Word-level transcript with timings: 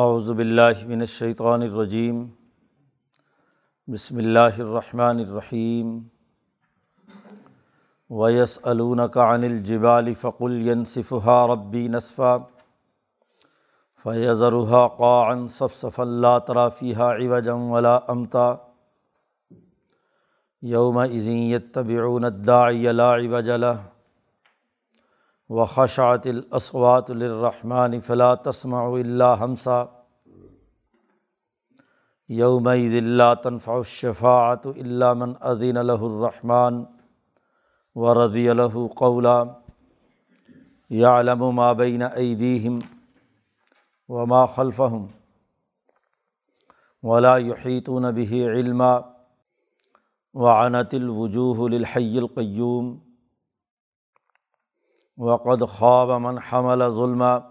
اعوذ 0.00 0.30
باللہ 0.30 0.80
من 0.86 1.00
الشیطان 1.00 1.62
الرجیم 1.62 2.16
بسم 3.92 4.16
اللہ 4.16 4.58
الرحمن 4.58 5.20
الرحیم 5.20 5.96
ویس 8.10 8.58
عن 8.66 9.44
الجبال 9.44 10.12
فقل 10.20 10.60
ينصفها 10.68 11.46
ربی 11.52 11.86
نصفا 11.88 12.36
فیضرها 14.04 14.86
قاعا 15.00 15.46
صفصفا 15.56 16.04
لا 16.26 16.38
ترى 16.50 16.68
فيها 16.78 17.10
عوجا 17.12 17.54
ولا 17.72 17.96
امتا 18.08 18.54
یومئذ 20.62 21.28
یتبعون 21.28 22.24
الداعی 22.24 22.92
لا 22.92 23.12
عوج 23.14 23.50
له 23.50 23.95
و 25.50 25.54
وخشعت 25.54 26.26
الاصوات 26.26 27.10
للرحمن 27.10 28.00
فلا 28.00 28.34
تسمع 28.34 28.86
الا 28.86 29.34
همسا. 29.34 29.84
یومئذ 32.28 33.00
لا 33.00 33.34
تنفع 33.34 33.78
الشفاعة 33.78 34.60
الا 34.64 35.12
من 35.12 35.32
اذن 35.40 35.76
له 35.76 36.06
الرحمن 36.06 36.84
ورضی 37.94 38.48
له 38.52 38.88
قولا. 38.96 39.44
يعلم 40.90 41.54
ما 41.54 41.72
بين 41.72 42.02
ایدیہم 42.02 42.78
وما 44.08 44.46
خلفهم 44.46 45.06
ولا 47.02 47.36
يحيطون 47.36 48.14
به 48.14 48.48
علما. 48.48 49.00
وعنت 50.34 50.94
الوجوہ 50.94 51.68
للحی 51.68 52.18
القیوم 52.18 52.98
وقد 55.16 55.64
خواب 55.64 56.10
من 56.10 56.40
حمل 56.40 56.90
ظلم 56.90 57.42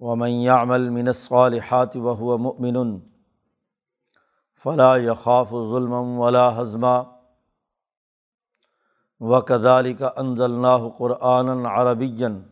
ومن 0.00 0.30
يعمل 0.30 0.92
من 0.92 1.08
الصالحات 1.08 1.96
وهو 1.96 2.38
مؤمن 2.38 3.00
فلا 4.54 4.96
يخاف 4.96 5.50
ظلما 5.54 6.00
ولا 6.00 6.50
حزما 6.50 7.18
وكذلك 9.20 10.02
انزلناه 10.02 10.88
قرآنا 10.88 11.68
عربيا 11.68 12.46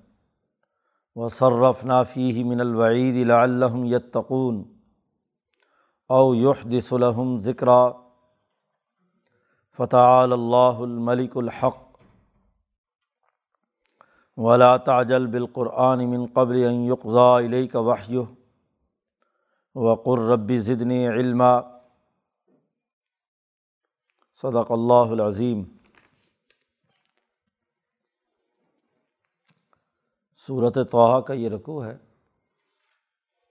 وصرفنا 1.14 2.04
فيه 2.04 2.44
من 2.44 2.60
الوعيد 2.60 3.26
لعلهم 3.26 3.84
يتقون 3.84 4.80
او 6.10 6.34
يحدث 6.34 6.92
لهم 6.92 7.38
ذكرًا 7.38 8.10
فتح 9.78 9.96
اللہ 9.96 10.80
الملک 10.80 11.36
الحق 11.36 11.89
ولا 14.36 14.76
تاجل 14.76 15.26
بالقرآن 15.26 16.10
من 16.10 16.26
قبل 16.26 16.56
یقضا 16.56 17.38
علیہ 17.38 17.76
وحی 17.76 18.16
وقر 19.74 20.18
ربی 20.18 20.58
ضدنی 20.58 21.08
علما. 21.08 21.60
صدق 24.34 24.70
اللہ 24.70 25.12
العظیم 25.12 25.62
صورت 30.46 30.78
توحہ 30.90 31.20
کا 31.20 31.34
یہ 31.34 31.48
رقو 31.48 31.84
ہے۔ 31.84 31.98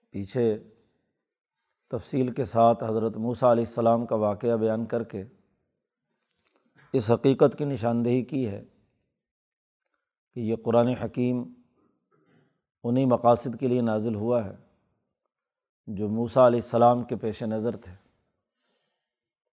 پیچھے 0.09 0.57
تفصیل 1.87 2.33
کے 2.33 2.45
ساتھ 2.45 2.83
حضرت 2.83 3.17
موسیٰ 3.17 3.51
علیہ 3.51 3.63
السلام 3.67 4.05
کا 4.05 4.15
واقعہ 4.15 4.57
بیان 4.57 4.85
کر 4.85 5.03
کے 5.03 5.23
اس 6.93 7.11
حقیقت 7.11 7.57
کی 7.57 7.65
نشاندہی 7.65 8.23
کی 8.23 8.47
ہے۔ 8.47 8.65
کہ 10.35 10.39
یہ 10.39 10.55
قرآن 10.55 10.87
حکیم 10.87 11.43
انہیں 12.83 13.05
مقاصد 13.05 13.59
کے 13.59 13.67
لیے 13.67 13.81
نازل 13.81 14.15
ہوا 14.15 14.45
ہے 14.45 14.55
جو 15.87 16.09
موسیٰ 16.09 16.45
علیہ 16.45 16.59
السلام 16.63 17.03
کے 17.03 17.15
پیش 17.15 17.43
نظر 17.43 17.77
تھے۔ 17.77 17.93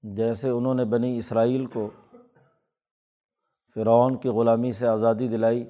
جیسے 0.02 0.48
انہوں 0.48 0.74
نے 0.74 0.84
بنی 0.84 1.18
اسرائیل 1.18 1.66
کو 1.66 1.90
فرعون 3.74 4.18
کی 4.18 4.28
غلامی 4.28 4.72
سے 4.72 4.86
آزادی 4.86 5.28
دلائی 5.28 5.64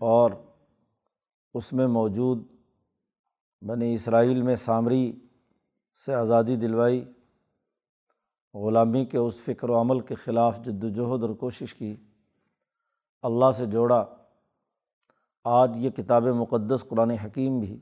اور 0.00 0.30
اس 1.54 1.72
میں 1.72 1.86
موجود 1.86 2.42
بنی 3.62 3.94
اسرائیل 3.94 4.42
میں 4.42 4.56
سامری 4.56 5.20
سے 6.04 6.14
آزادی 6.14 6.56
دلوائی، 6.56 7.04
غلامی 8.54 9.04
کے 9.04 9.18
اس 9.18 9.34
فکر 9.34 9.70
و 9.70 9.80
عمل 9.80 10.00
کے 10.00 10.14
خلاف 10.14 10.58
جد 10.64 10.84
وجہد 10.84 11.22
اور 11.22 11.30
کوشش 11.30 11.74
کی۔ 11.74 11.96
اللہ 13.26 13.52
سے 13.52 13.66
جوڑا۔ 13.66 14.04
آج 15.44 15.70
یہ 15.76 15.90
کتاب 15.90 16.22
مقدس 16.22 16.84
قرآن 16.88 17.10
حکیم 17.10 17.58
بھی 17.58 17.80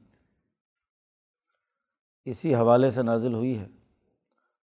اسی 2.24 2.54
حوالے 2.54 2.90
سے 2.90 3.02
نازل 3.02 3.34
ہوئی 3.34 3.58
ہے 3.58 3.68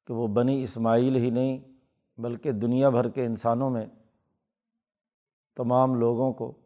کہ 0.08 0.14
وہ 0.14 0.28
بنی 0.28 0.64
اسماعیل 0.64 1.16
ہی 1.16 1.30
نہیں 1.30 1.60
بلکہ 2.18 2.52
دنیا 2.52 2.90
بھر 2.90 3.10
کے 3.10 3.26
انسانوں 3.26 3.70
میں 3.70 3.86
تمام 5.56 5.96
لوگوں 5.96 6.34
کو 6.34 6.58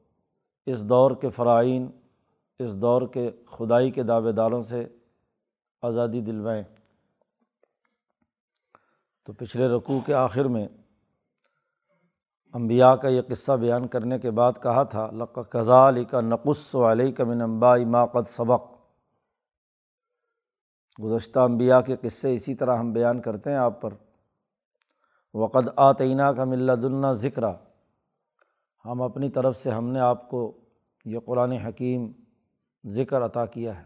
اس 0.65 0.83
دور 0.83 1.11
کے 1.11 1.29
فرائین، 1.29 1.91
اس 2.59 2.75
دور 2.75 3.01
کے 3.07 3.31
خدائی 3.45 3.91
کے 3.91 4.03
دعوے 4.03 4.31
داروں 4.31 4.63
سے 4.63 4.87
آزادی 5.81 6.21
دلوائیں۔ 6.21 6.63
تو 9.23 9.33
پچھلے 9.33 9.67
رقوع 9.67 9.99
کے 10.05 10.13
آخر 10.13 10.45
میں 10.45 10.67
امبیا 12.55 12.95
کا 12.95 13.07
یہ 13.07 13.21
قصہ 13.27 13.51
بیان 13.51 13.87
کرنے 13.87 14.19
کے 14.19 14.31
بعد 14.31 14.53
کہا 14.63 14.83
تھا 14.83 15.09
لق 15.11 15.39
قضا 15.49 15.87
علی 15.89 16.03
کا 16.05 16.21
نقص 16.21 16.75
و 16.75 16.91
علیہ 16.91 17.11
کا 17.11 17.23
من 17.23 17.41
ماقد 17.91 18.29
سبق۔ 18.29 18.73
گزشتہ 21.03 21.39
امبیا 21.39 21.81
کے 21.81 21.95
قصے 22.01 22.33
اسی 22.35 22.55
طرح 22.55 22.77
ہم 22.77 22.91
بیان 22.93 23.21
کرتے 23.21 23.49
ہیں 23.49 23.57
آپ 23.57 23.81
پر۔ 23.81 23.93
وقد 25.33 25.67
آتینہ 25.75 26.31
کا 26.37 26.43
ملد 26.43 26.83
اللہ 26.83 27.13
ذکر 27.13 27.43
ہم 28.85 29.01
اپنی 29.01 29.29
طرف 29.29 29.59
سے 29.59 29.71
ہم 29.71 29.89
نے 29.89 29.99
آپ 29.99 30.29
کو 30.29 30.51
یہ 31.05 31.19
قرآن 31.25 31.51
حکیم 31.51 32.11
ذکر 32.83 33.25
عطا 33.25 33.45
کیا 33.45 33.77
ہے، 33.79 33.83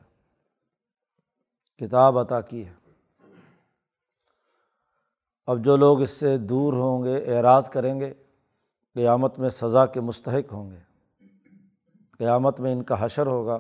کتاب 1.82 2.18
عطا 2.20 2.42
کی 2.42 2.66
ہے۔ 2.66 2.74
اب 5.48 5.66
جو 5.66 5.76
لوگ 5.78 6.02
اس 6.02 6.10
سے 6.10 6.38
دور 6.38 6.74
ہوں 6.74 7.04
گے، 7.04 7.38
اعراض 7.38 7.70
کریں 7.70 8.00
گے 8.00 8.14
قیامت 8.96 9.40
میں 9.40 9.50
سزا 9.50 9.86
کے 9.86 10.02
مستحق 10.02 10.54
ہوں 10.54 10.72
گے۔ 10.72 10.80
قیامت 12.18 12.60
میں 12.60 12.72
ان 12.74 12.84
کا 12.84 13.06
حشر 13.06 13.28
ہوگا۔ 13.28 13.58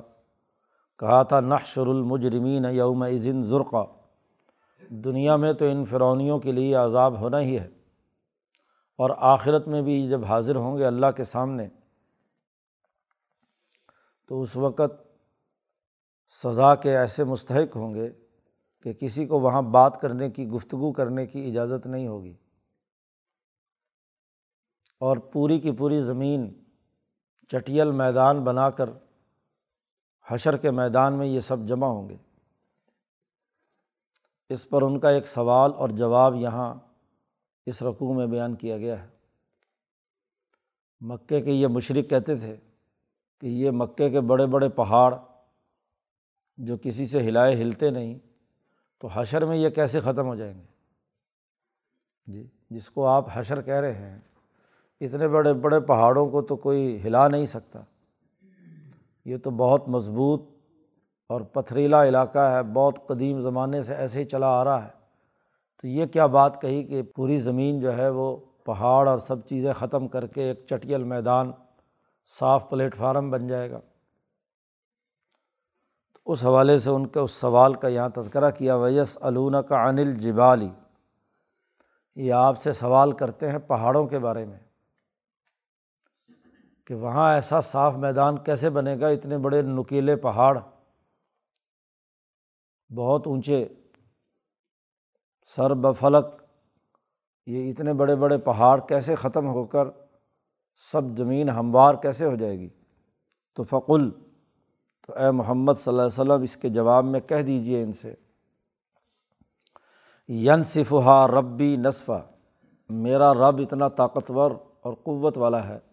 کہا 1.00 1.24
تھا، 1.24 1.40
نحشر 1.40 1.88
المجرمین 1.88 2.66
یوم 2.72 3.04
عظن 3.04 3.44
ذرقہ 3.44 3.86
دنیا 4.90 5.36
میں 5.36 5.54
تو 5.54 5.66
ان 5.66 5.86
فرونیوں 5.86 6.40
کے 6.40 6.52
لیے 6.52 6.76
عذاب 6.76 7.20
ہونا 7.20 7.40
ہی 7.40 7.60
ہے۔ 7.60 7.68
اور 8.98 9.10
آخرت 9.18 9.68
میں 9.68 9.82
بھی 9.82 10.10
جب 10.10 10.26
حاضر 10.26 10.56
ہوں 10.56 10.78
گے 10.78 10.86
اللہ 10.86 11.12
کے 11.16 11.24
سامنے، 11.24 11.68
تو 14.28 14.42
اس 14.42 14.58
وقت 14.58 15.08
سزا 16.44 16.76
کے 16.76 16.98
ایسے 16.98 17.24
مستحق 17.24 17.76
ہوں 17.76 17.94
گے 17.94 18.10
کہ 18.82 18.94
کسی 18.94 19.26
کو 19.26 19.40
وہاں 19.40 19.62
بات 19.62 20.02
کرنے 20.02 20.30
کی، 20.30 20.48
گفتگو 20.48 20.92
کرنے 20.92 21.26
کی 21.26 21.48
اجازت 21.48 21.88
نہیں 21.88 22.08
ہوگی۔ 22.08 22.34
اور 25.00 25.18
پوری 25.18 25.60
کی 25.60 25.72
پوری 25.72 26.00
زمین 26.00 26.54
چٹیل 27.48 27.92
میدان 27.92 28.44
بنا 28.44 28.70
کر 28.70 28.90
حشر 30.28 30.58
کے 30.58 30.72
میدان 30.72 31.14
میں 31.14 31.28
یہ 31.28 31.40
سب 31.40 31.58
جمع 31.60 31.88
ہوں 31.88 32.10
گے۔ 32.10 32.16
اس 34.50 34.70
پر 34.70 34.82
ان 34.82 35.00
کا 35.00 35.10
ایک 35.10 35.28
سوال 35.28 35.72
اور 35.76 35.90
جواب 35.90 36.36
یہاں 36.36 36.74
اس 37.66 37.82
رقوع 37.82 38.14
میں 38.14 38.28
بیان 38.28 38.56
کیا 38.56 38.78
گیا 38.78 39.04
ہے۔ 39.04 39.08
مکے 41.02 41.42
کے 41.42 41.52
یہ 41.52 41.68
مشرق 41.68 42.10
کہتے 42.10 42.36
تھے 42.36 42.58
کہ 43.40 43.48
یہ 43.48 43.72
مکے 43.72 44.10
کے 44.10 44.22
بڑے 44.22 44.46
بڑے 44.46 44.70
پہاڑ 44.70 45.16
جو 46.58 46.78
کسی 46.84 47.06
سے 47.06 47.20
ہلائے 47.20 47.56
ہلتے 47.56 47.90
نہیں، 47.90 48.20
تو 48.98 49.08
حشر 49.08 49.46
میں 49.46 49.58
یہ 49.58 49.70
کیسے 49.70 50.00
ختم 50.00 50.28
ہو 50.28 50.36
جائیں 50.36 50.54
گے؟ 50.54 50.66
جی 52.28 52.48
جس 52.70 52.90
کو 52.90 53.08
آپ 53.08 53.26
حشر 53.34 53.62
کہہ 53.62 53.74
رہے 53.74 53.94
ہیں 53.94 54.20
اتنے 55.02 55.28
بڑے 55.28 55.54
بڑے 55.54 55.80
پہاڑوں 55.80 56.30
کو 56.30 56.42
تو 56.42 56.56
کوئی 56.56 57.00
ہلا 57.04 57.28
نہیں 57.28 57.46
سکتا۔ 57.46 57.80
یہ 59.26 59.38
تو 59.38 59.52
بہت 59.52 59.90
مضبوط 59.90 60.44
اور 61.30 61.42
پتھریلا 61.42 62.04
علاقہ 62.04 62.40
ہے، 62.40 62.64
بہت 62.64 63.08
قدیم 63.08 63.42
زمانے 63.42 63.82
سے 63.82 63.96
ایسے 63.96 64.20
ہی 64.20 64.26
چلا 64.26 64.48
آ 64.48 64.64
رہا 64.64 64.84
ہے۔ 64.84 64.90
تو 65.82 65.88
یہ 65.88 66.06
کیا 66.06 66.26
بات 66.26 66.62
کہی 66.62 66.84
کہ 66.84 67.02
پوری 67.04 67.38
زمین 67.38 67.80
جو 67.80 67.98
ہے 67.98 68.10
وہ 68.10 68.38
پہاڑ 68.66 69.10
اور 69.10 69.20
سب 69.20 69.46
چیزیں 69.46 69.74
ختم 69.74 70.08
کر 70.08 70.28
کے 70.28 70.44
ایک 70.44 70.64
چٹیل 70.68 71.04
میدان، 71.04 71.52
صاف 72.40 72.70
پلیٹ 72.70 72.96
فارم 72.96 73.30
بن 73.30 73.48
جائے 73.48 73.72
گا۔ 73.72 73.80
تو 76.14 76.32
اس 76.32 76.46
حوالے 76.46 76.80
سے 76.80 76.90
ان 76.90 77.08
کے 77.08 77.20
اس 77.20 77.32
سوال 77.32 77.74
کا 77.74 77.88
یہاں 77.88 78.10
تذکرہ 78.10 78.52
کیا 78.52 78.76
ویس 78.76 79.18
علون 79.22 79.56
کا 79.70 79.84
انل 79.84 80.16
جبالی 80.16 80.70
یہ 82.16 82.34
آپ 82.34 82.62
سے 82.62 82.74
سوال 82.74 83.12
کرتے 83.12 83.52
ہیں 83.52 83.60
پہاڑوں 83.60 84.08
کے 84.08 84.20
بارے 84.20 84.46
میں۔ 84.46 84.69
کہ 86.90 86.96
وہاں 86.96 87.34
ایسا 87.34 87.62
صاف 87.62 87.94
میدان 87.94 88.38
کیسے 88.38 88.70
بنے 88.70 89.00
گا؟ 89.00 89.08
اتنے 89.08 89.38
بڑے 89.38 89.62
نکیلے 89.62 90.16
پہاڑ، 90.16 90.58
بہت 92.96 93.28
اونچے 93.28 93.68
سر 95.56 95.74
بفلک، 95.74 96.26
یہ 97.48 97.72
اتنے 97.72 97.94
بڑے 97.94 98.16
بڑے 98.16 98.38
پہاڑ 98.38 98.80
کیسے 98.88 99.16
ختم 99.16 99.48
ہو 99.48 99.66
کر 99.66 99.88
سب 100.92 101.02
زمین 101.18 101.50
ہموار 101.50 101.96
کیسے 101.96 102.26
ہو 102.26 102.36
جائے 102.36 102.60
گی؟ 102.60 102.70
تو 103.56 103.64
فقل، 103.64 104.10
تو 105.08 105.14
اے 105.14 105.32
محمد 105.32 105.74
صلی 105.74 105.92
اللہ 105.92 106.02
علیہ 106.02 106.22
وسلم، 106.22 106.42
اس 106.42 106.58
کے 106.58 106.70
جواب 106.70 107.06
میں 107.06 107.20
کہہ 107.20 107.42
دیجیے 107.42 107.84
ان 107.84 107.94
سے 107.94 108.14
ین 110.28 110.64
صفحہ 110.64 111.28
ربی 111.28 111.76
نصفہ 111.78 112.22
میرا 112.90 113.34
رب 113.34 113.62
اتنا 113.62 113.88
طاقتور 113.88 114.52
اور 114.82 114.94
قوت 114.94 115.38
والا 115.38 115.68
ہے۔ 115.68 115.89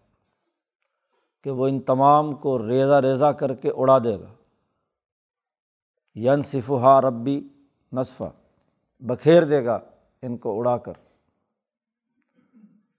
کہ 1.47 1.51
وہ 1.51 1.67
ان 1.67 1.79
تمام 1.79 2.35
کو 2.35 2.67
ریزہ 2.67 2.93
ریزہ 2.93 3.25
کر 3.25 3.53
کے 3.53 3.71
اڑا 3.75 3.99
دے 3.99 4.19
گا۔ 4.19 4.33
ین 6.15 6.41
صفحہ 6.41 6.99
ربی 6.99 7.47
نصفہ 7.93 8.23
بکھیر 8.99 9.43
دے 9.43 9.65
گا 9.65 9.79
ان 10.21 10.37
کو 10.37 10.59
اڑا 10.59 10.77
کر۔ 10.77 10.93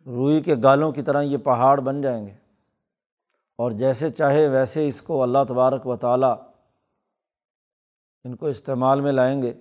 روئی 0.07 0.43
کے 0.43 0.55
گالوں 0.63 0.93
کی 0.93 1.03
طرح 1.03 1.23
یہ 1.23 1.37
پہاڑ 1.37 1.81
بن 1.81 2.01
جائیں 2.01 2.27
گے۔ 2.27 2.33
اور 3.57 3.71
جیسے 3.71 4.11
چاہے 4.11 4.49
ویسے 4.49 4.89
اس 4.89 5.03
کو 5.03 5.23
اللہ 5.23 5.39
تبارک 5.49 5.87
و 5.87 5.97
تعالیٰ 5.97 6.37
ان 8.25 8.37
کو 8.37 8.47
استعمال 8.47 9.01
میں 9.01 9.13
لائیں 9.13 9.43
گے۔ 9.43 9.55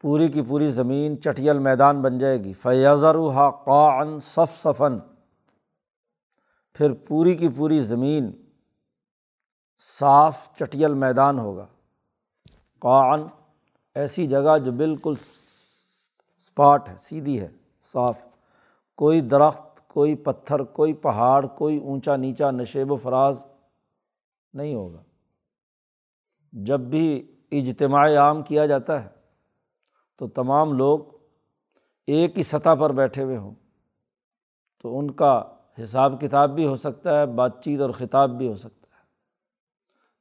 پوری 0.00 0.28
کی 0.28 0.42
پوری 0.48 0.70
زمین 0.70 1.20
چٹیل 1.20 1.58
میدان 1.58 2.02
بن 2.02 2.18
جائے 2.18 2.44
گی۔ 2.44 2.52
فیضرا 2.52 3.50
قان 3.50 4.20
صف 4.20 4.62
صفن 4.62 4.98
پھر 6.78 6.92
پوری 6.92 7.34
کی 7.34 7.48
پوری 7.56 7.80
زمین 7.80 8.30
صاف 9.78 10.56
چٹیل 10.56 10.94
میدان 10.94 11.38
ہوگا۔ 11.38 11.66
قان 12.78 13.26
ایسی 13.94 14.26
جگہ 14.26 14.58
جو 14.64 14.72
بالکل 14.72 15.14
اسپاٹ 16.36 16.88
ہے، 16.88 16.94
سیدھی 17.00 17.40
ہے، 17.40 17.48
صاف۔ 17.92 18.18
کوئی 18.96 19.20
درخت، 19.20 19.88
کوئی 19.88 20.14
پتھر، 20.14 20.62
کوئی 20.62 20.92
پہاڑ، 20.92 21.46
کوئی 21.46 21.78
اونچا 21.78 22.16
نیچا 22.16 22.50
نشیب 22.50 22.92
و 22.92 22.96
فراز 22.96 23.44
نہیں 24.52 24.74
ہوگا۔ 24.74 25.02
جب 26.52 26.80
بھی 26.80 27.36
اجتماع 27.52 28.16
عام 28.18 28.42
کیا 28.42 28.66
جاتا 28.66 29.04
ہے 29.04 29.08
تو 30.16 30.28
تمام 30.28 30.72
لوگ 30.72 31.00
ایک 32.06 32.38
ہی 32.38 32.42
سطح 32.42 32.74
پر 32.80 32.92
بیٹھے 32.92 33.22
ہوئے 33.22 33.36
ہوں۔ 33.36 33.54
تو 34.82 34.98
ان 34.98 35.10
کا 35.10 35.54
حساب 35.82 36.20
کتاب 36.20 36.50
بھی 36.50 36.66
ہو 36.66 36.76
سکتا 36.76 37.20
ہے، 37.20 37.26
بات 37.26 37.64
چیت 37.64 37.80
اور 37.80 37.90
خطاب 37.90 38.30
بھی 38.30 38.48
ہو 38.48 38.56
سکتا 38.56 38.74
ہے۔ 38.74 38.78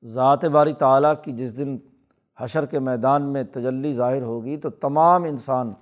ذات 0.07 0.45
باری 0.45 0.73
تعلیٰ 0.73 1.13
کی 1.23 1.31
جس 1.31 1.57
دن 1.57 1.77
حشر 2.39 2.65
کے 2.65 2.79
میدان 2.79 3.33
میں 3.33 3.43
تجلی 3.43 3.93
ظاہر 3.93 4.21
ہوگی 4.21 4.57
تو 4.57 4.69
تمام 4.69 5.23
انسان 5.23 5.73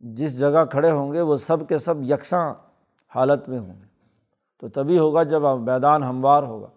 جس 0.00 0.38
جگہ 0.38 0.64
کھڑے 0.70 0.90
ہوں 0.90 1.12
گے 1.12 1.20
وہ 1.20 1.36
سب 1.36 1.68
کے 1.68 1.78
سب 1.78 1.94
یکساں 2.02 2.54
حالت 3.14 3.48
میں 3.48 3.58
ہوں 3.58 3.80
گے۔ 3.80 3.86
تو 4.58 4.68
تبھی 4.68 4.98
ہوگا 4.98 5.22
جب 5.22 5.42
میدان 5.42 6.02
ہموار 6.02 6.42
ہوگا۔ 6.42 6.68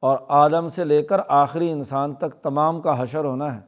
اور 0.00 0.18
آدم 0.28 0.68
سے 0.68 0.84
لے 0.84 1.02
کر 1.02 1.20
آخری 1.28 1.70
انسان 1.70 2.14
تک 2.14 2.42
تمام 2.42 2.80
کا 2.80 3.02
حشر 3.02 3.24
ہونا 3.24 3.54
ہے۔ 3.56 3.60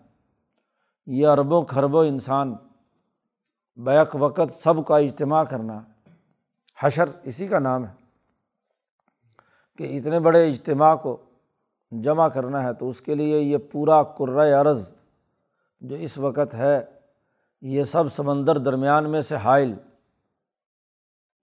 یہ 1.06 1.26
اربوں 1.26 1.62
کھربوں 1.62 2.04
انسان 2.04 2.54
بیک 3.76 4.08
وقت 4.14 4.52
سب 4.52 4.86
کا 4.86 4.96
اجتماع 4.98 5.44
کرنا 5.44 5.86
ہے۔ 5.86 5.94
حشر 6.79 7.09
اسی 7.23 7.47
کا 7.49 7.59
نام 7.59 7.85
ہے 7.85 7.93
کہ 9.79 9.99
اتنے 9.99 10.21
بڑے 10.21 10.49
اجتماع 10.49 10.94
کو 10.97 11.17
جمع 11.93 12.29
کرنا 12.29 12.62
ہے 12.62 12.73
تو 12.75 12.88
اس 12.88 13.00
کے 13.00 13.15
لیے 13.15 13.41
یہ 13.41 13.59
پورا 13.73 14.00
عرض 14.61 14.91
جو 15.81 15.97
اس 15.97 16.19
وقت 16.19 16.55
ہے، 16.55 16.85
یہ 17.62 17.85
سب 17.85 18.12
سمندر 18.12 18.59
درمیان 18.59 19.11
میں 19.11 19.21
سے 19.21 19.37
حائل، 19.37 19.75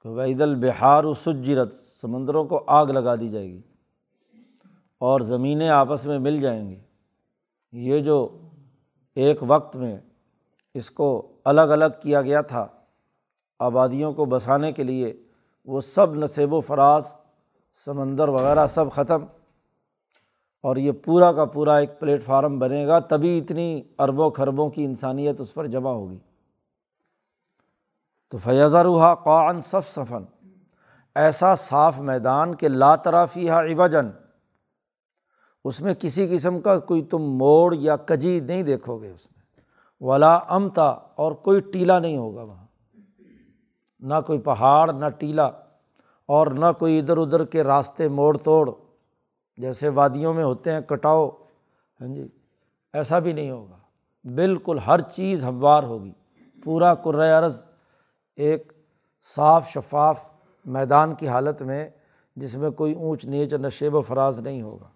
کہ 0.02 0.10
وعید 0.10 0.42
البہار 0.42 1.04
و 1.04 1.14
سجرت، 1.14 1.74
سمندروں 2.02 2.44
کو 2.46 2.64
آگ 2.68 2.88
لگا 2.88 3.16
دی 3.16 3.30
جائے 3.30 3.48
گی 3.48 3.62
اور 5.02 5.22
زمینیں 5.22 5.70
آپس 5.70 6.06
میں 6.06 6.20
مل 6.20 6.40
جائیں 6.42 6.70
گی۔ 6.70 6.80
یہ 7.74 8.00
جو 8.00 8.18
ایک 9.18 9.38
وقت 9.42 9.76
میں 9.76 9.98
اس 10.74 10.92
کو 10.92 11.10
الگ 11.44 11.62
الگ 11.62 12.00
کیا 12.02 12.22
گیا 12.22 12.42
تھا 12.42 12.68
آبادیوں 13.62 14.14
کو 14.14 14.26
بسانے 14.26 14.72
کے 14.72 14.84
لیے 14.84 15.14
وہ 15.66 15.82
سب 15.82 16.16
نصیب 16.16 16.54
و 16.54 16.62
فراز، 16.62 17.04
سمندر 17.86 18.28
وغیرہ 18.28 18.68
سب 18.68 18.92
ختم۔ 18.92 19.24
اور 20.62 20.76
یہ 20.76 20.92
پورا 20.92 21.32
کا 21.32 21.46
پورا 21.46 21.76
ایک 21.76 22.00
پلیٹ 22.00 22.24
فارم 22.24 22.60
بنے 22.60 22.88
گا، 22.88 23.00
تبھی 23.00 23.38
اتنی 23.38 23.82
اربوں 24.00 24.32
خربوں 24.32 24.70
کی 24.70 24.86
انسانیت 24.86 25.42
اس 25.42 25.54
پر 25.54 25.68
جمع 25.68 25.90
ہوگی۔ 25.90 26.18
تو 28.30 28.38
فیض 28.38 28.76
روحا 28.76 29.16
قان 29.16 29.62
صف 29.62 29.94
صفن 29.94 30.24
ایسا 31.16 31.56
صاف 31.56 32.00
میدان 32.00 32.56
کہ 32.56 32.68
لا 32.68 32.96
ترافی 32.96 33.50
ہا 33.50 33.62
عوجن 33.62 34.10
اس 35.66 35.82
میں 35.82 35.94
کسی 35.94 36.38
قسم 36.38 36.60
کا 36.60 36.80
کوئی 36.80 37.04
تم 37.04 37.22
موڑ 37.22 37.76
یا 37.80 37.96
کجی 37.96 38.40
نہیں 38.40 38.64
دیکھو 38.64 38.98
گے 38.98 39.12
اس 39.12 39.28
میں۔ 39.32 39.42
ولا 40.02 40.40
امتا 40.50 40.88
اور 41.16 41.32
کوئی 41.32 41.60
ٹیلا 41.60 42.00
نہیں 42.00 42.18
ہوگا 42.18 42.42
وہاں۔ 42.42 42.61
نہ 44.02 44.14
کوئی 44.28 44.40
پہاڑ، 44.40 44.94
نہ 44.94 45.06
ٹیلا 45.10 45.46
اور 46.26 46.48
نہ 46.48 46.66
کوئی 46.80 47.00
ادھر 47.00 47.18
ادھر 47.18 47.46
کے 47.46 47.64
راستے 47.64 48.08
موڑ 48.08 48.38
توڑ 48.38 48.72
جیسے 49.58 49.90
وادیوں 49.90 50.34
میں 50.34 50.44
ہوتے 50.44 50.72
ہیں، 50.72 50.82
کٹاؤ۔ 50.82 51.30
ہاں 52.02 52.08
جی 52.08 52.28
ایسا 52.94 53.20
بھی 53.20 53.34
نہیں 53.34 53.52
ہوگا۔ 53.52 53.78
بالکل 54.36 54.80
ہر 54.88 55.00
چیز 55.00 55.44
ہموار 55.44 55.84
ہوگی۔ 55.84 56.12
پورا 56.64 56.94
عرض 57.40 57.66
ایک 58.36 58.74
صاف 59.36 59.70
شفاف 59.70 60.30
میدان 60.66 61.16
کی 61.16 61.28
حالت 61.28 61.62
میں 61.62 61.90
جس 62.36 62.56
میں 62.56 62.70
کوئی 62.70 62.94
اونچ، 62.94 63.26
نیچ 63.26 63.54
نشیب 63.54 63.96
و 63.96 64.02
فراز 64.02 64.40
نہیں 64.40 64.62
ہوگا۔ 64.62 64.90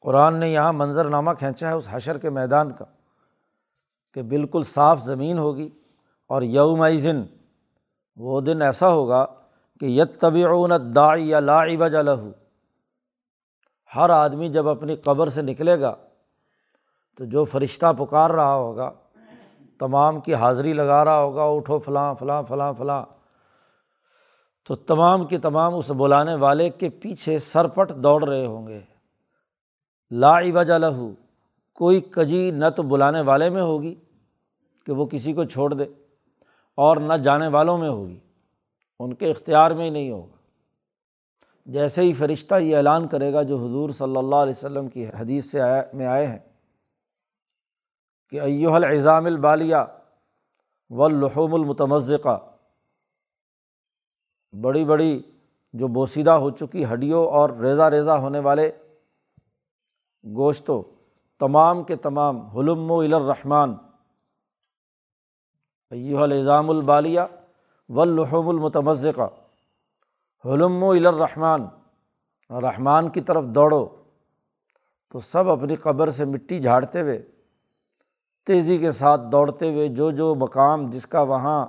قرآن 0.00 0.34
نے 0.34 0.48
یہاں 0.48 0.72
منظر 0.72 1.04
نامہ 1.04 1.30
کھینچا 1.38 1.68
ہے 1.68 1.72
اس 1.72 1.88
حشر 1.90 2.18
کے 2.18 2.30
میدان 2.30 2.72
کا 2.72 2.84
کہ 4.14 4.22
بالکل 4.22 4.62
صاف 4.62 5.02
زمین 5.02 5.38
ہوگی۔ 5.38 5.70
اور 6.28 6.42
یوم 6.42 6.84
وہ 8.16 8.40
دن 8.40 8.62
ایسا 8.62 8.88
ہوگا 8.88 9.26
کہ 9.80 9.86
یت 9.86 10.20
طبی 10.20 10.44
دا 10.94 11.14
یا 11.16 11.40
لا 11.40 11.62
وجہ 11.80 11.98
لہو 11.98 12.30
ہر 13.96 14.10
آدمی 14.10 14.48
جب 14.48 14.68
اپنی 14.68 14.96
قبر 14.96 15.28
سے 15.28 15.42
نکلے 15.42 15.80
گا 15.80 15.94
تو 17.16 17.24
جو 17.24 17.44
فرشتہ 17.44 17.92
پکار 17.98 18.30
رہا 18.30 18.54
ہوگا، 18.54 18.92
تمام 19.78 20.20
کی 20.20 20.34
حاضری 20.34 20.72
لگا 20.72 21.04
رہا 21.04 21.20
ہوگا، 21.20 21.44
اٹھو 21.44 21.78
فلاں 21.78 22.14
فلاں 22.14 22.42
فلاں 22.42 22.72
فلاں۔ 22.72 23.06
تو 24.66 24.74
تمام 24.74 25.26
کے 25.26 25.38
تمام 25.38 25.74
اس 25.74 25.90
بلانے 25.90 26.34
والے 26.34 26.70
کے 26.70 26.88
پیچھے 26.88 27.38
سرپٹ 27.38 27.92
دوڑ 27.94 28.28
رہے 28.28 28.46
ہوں 28.46 28.66
گے۔ 28.66 28.80
لا 30.10 30.34
وجہ 30.54 30.78
لہو 30.78 31.10
کوئی 31.72 32.00
کجی 32.00 32.50
نہ 32.50 32.64
تو 32.76 32.82
بلانے 32.82 33.20
والے 33.20 33.50
میں 33.50 33.62
ہوگی 33.62 33.94
کہ 34.86 34.92
وہ 34.92 35.06
کسی 35.06 35.32
کو 35.32 35.44
چھوڑ 35.44 35.74
دے۔ 35.74 35.84
اور 36.78 36.96
نہ 36.96 37.12
جانے 37.14 37.48
والوں 37.48 37.78
میں 37.78 37.88
ہوگی، 37.88 38.18
ان 39.00 39.14
کے 39.14 39.30
اختیار 39.30 39.70
میں 39.70 39.84
ہی 39.84 39.90
نہیں 39.90 40.10
ہوگا۔ 40.10 40.36
جیسے 41.66 42.02
ہی 42.02 42.12
فرشتہ 42.12 42.54
یہ 42.54 42.76
اعلان 42.76 43.06
کرے 43.08 43.32
گا 43.32 43.42
جو 43.42 43.56
حضور 43.56 43.90
صلی 43.90 44.16
اللہ 44.16 44.36
علیہ 44.36 44.52
وسلم 44.56 44.88
کی 44.88 45.06
حدیث 45.08 45.50
سے 45.50 45.60
آیا، 45.60 45.82
میں 45.92 46.06
آئے 46.06 46.26
ہیں 46.26 46.38
کہ 48.30 48.40
ایو 48.40 48.74
الزام 48.74 49.26
البالیہ 49.26 49.76
و 50.90 51.08
لحوم 51.08 51.54
المتمزقہ، 51.54 52.38
بڑی 54.52 54.84
بڑی 54.84 55.20
جو 55.74 55.88
بوسیدہ 55.88 56.30
ہو 56.30 56.50
چکی 56.50 56.84
ہڈیوں 56.84 57.26
اور 57.26 57.50
ریزہ 57.50 57.82
ریزہ 57.82 58.10
ہونے 58.10 58.38
والے 58.38 58.70
گوشتوں، 60.24 60.82
تمام 61.40 61.82
کے 61.84 61.96
تمام، 61.96 62.40
حلم 62.46 62.90
و 62.90 62.98
الرحمٰن 62.98 63.74
ایو 65.90 66.22
الزام 66.22 66.70
البالیہ 66.70 67.20
ولحم 67.88 68.48
المتمزقہ۔ 68.48 69.28
حلم 70.44 70.82
و 70.82 70.90
الرحمٰن، 70.90 71.62
رحمان 72.50 73.08
کی 73.08 73.20
طرف 73.20 73.44
دوڑو۔ 73.44 73.88
تو 75.10 75.20
سب 75.20 75.50
اپنی 75.50 75.76
قبر 75.76 76.10
سے 76.10 76.24
مٹی 76.24 76.58
جھاڑتے 76.58 77.00
ہوئے، 77.00 77.22
تیزی 78.46 78.78
کے 78.78 78.92
ساتھ 78.92 79.20
دوڑتے 79.32 79.72
ہوئے 79.72 79.88
جو 79.88 80.10
جو 80.10 80.34
مقام 80.34 80.90
جس 80.90 81.06
کا 81.06 81.20
وہاں 81.20 81.66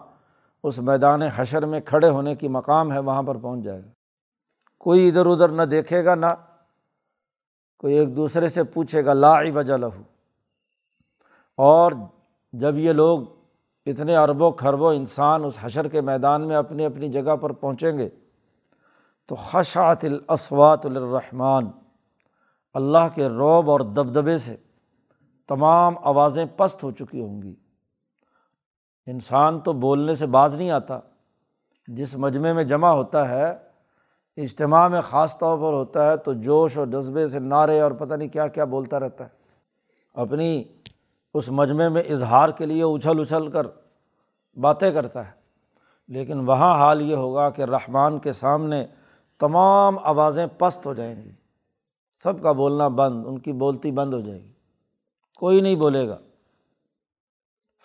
اس 0.63 0.79
میدان 0.79 1.21
حشر 1.21 1.65
میں 1.65 1.79
کھڑے 1.79 2.09
ہونے 2.09 2.35
کی 2.35 2.47
مقام 2.47 2.91
ہے، 2.91 2.99
وہاں 2.99 3.23
پر 3.23 3.37
پہنچ 3.37 3.63
جائے۔ 3.63 3.83
گا 3.83 3.89
کوئی 4.79 5.07
ادھر 5.07 5.25
ادھر 5.25 5.49
نہ 5.49 5.61
دیکھے 5.61 6.05
گا، 6.05 6.15
نہ 6.15 6.25
کوئی 7.77 7.95
ایک 7.95 8.15
دوسرے 8.15 8.49
سے 8.49 8.63
پوچھے 8.63 9.05
گا، 9.05 9.13
لا 9.13 9.39
وجہ 9.51 9.73
لہو۔ 9.73 10.01
اور 11.57 11.91
جب 12.53 12.77
یہ 12.77 12.91
لوگ 12.91 13.19
اتنے 13.89 14.17
اربوں 14.17 14.51
خربوں 14.51 14.93
انسان 14.93 15.43
اس 15.43 15.57
حشر 15.61 15.87
کے 15.87 16.01
میدان 16.01 16.47
میں 16.47 16.55
اپنی 16.55 16.85
اپنی 16.85 17.09
جگہ 17.09 17.35
پر 17.35 17.51
پہنچیں 17.51 17.97
گے۔ 17.97 18.09
تو 19.27 19.35
خشاط 19.35 20.05
الاسوات 20.05 20.85
الرحمٰن 20.85 21.67
اللہ 22.73 23.07
کے 23.15 23.27
روب 23.27 23.69
اور 23.71 23.79
دبدبے 23.79 24.37
سے 24.37 24.55
تمام 25.47 25.95
آوازیں 26.03 26.45
پست 26.57 26.83
ہو 26.83 26.91
چکی 26.91 27.21
ہوں 27.21 27.41
گی۔ 27.41 27.55
انسان 29.05 29.59
تو 29.59 29.73
بولنے 29.73 30.15
سے 30.15 30.25
باز 30.25 30.57
نہیں 30.57 30.71
آتا، 30.71 30.99
جس 31.87 32.15
مجمعے 32.15 32.53
میں 32.53 32.63
جمع 32.63 32.89
ہوتا 32.89 33.29
ہے، 33.29 33.51
اجتماع 34.37 34.87
میں 34.87 35.01
خاص 35.01 35.37
طور 35.37 35.57
پر 35.57 35.63
ہوتا 35.63 36.07
ہے، 36.07 36.17
تو 36.17 36.33
جوش 36.33 36.77
اور 36.77 36.87
جذبے 36.87 37.27
سے 37.27 37.39
نعرے 37.39 37.79
اور 37.79 37.91
پتہ 37.91 38.13
نہیں 38.13 38.29
کیا 38.29 38.47
کیا 38.47 38.63
بولتا 38.63 38.99
رہتا 38.99 39.23
ہے۔ 39.23 39.29
اپنی 40.13 40.63
اس 41.33 41.49
مجمعے 41.49 41.89
میں 41.89 42.03
اظہار 42.03 42.49
کے 42.49 42.65
لیے 42.65 42.83
اچھل 42.83 43.19
اچھل 43.19 43.51
کر 43.51 43.67
باتیں 44.59 44.91
کرتا 44.91 45.25
ہے۔ 45.27 45.31
لیکن 46.07 46.39
وہاں 46.39 46.79
حال 46.79 47.01
یہ 47.01 47.15
ہوگا 47.15 47.49
کہ 47.49 47.61
رحمان 47.61 48.19
کے 48.19 48.31
سامنے 48.31 48.85
تمام 49.39 49.99
آوازیں 49.99 50.47
پست 50.57 50.85
ہو 50.85 50.93
جائیں 50.93 51.23
گی۔ 51.23 51.31
سب 52.23 52.41
کا 52.41 52.51
بولنا 52.51 52.87
بند، 52.87 53.23
ان 53.27 53.39
کی 53.39 53.51
بولتی 53.51 53.91
بند 53.91 54.13
ہو 54.13 54.19
جائے 54.19 54.43
گی۔ 54.43 54.51
کوئی 55.37 55.61
نہیں 55.61 55.75
بولے 55.75 56.07
گا۔ 56.07 56.17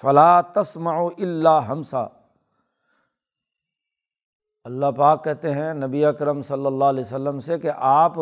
فلاں 0.00 0.42
تسمع 0.42 1.08
اللہ 1.18 1.48
ہمسا 1.48 2.06
اللہ 4.64 4.86
پاک 4.96 5.24
کہتے 5.24 5.54
ہیں 5.54 5.74
نبی 5.74 6.04
اکرم 6.04 6.42
صلی 6.42 6.66
اللہ 6.66 6.84
علیہ 6.84 7.04
وسلم 7.04 7.38
سے 7.38 7.58
کہ 7.58 7.70
آپ 7.76 8.12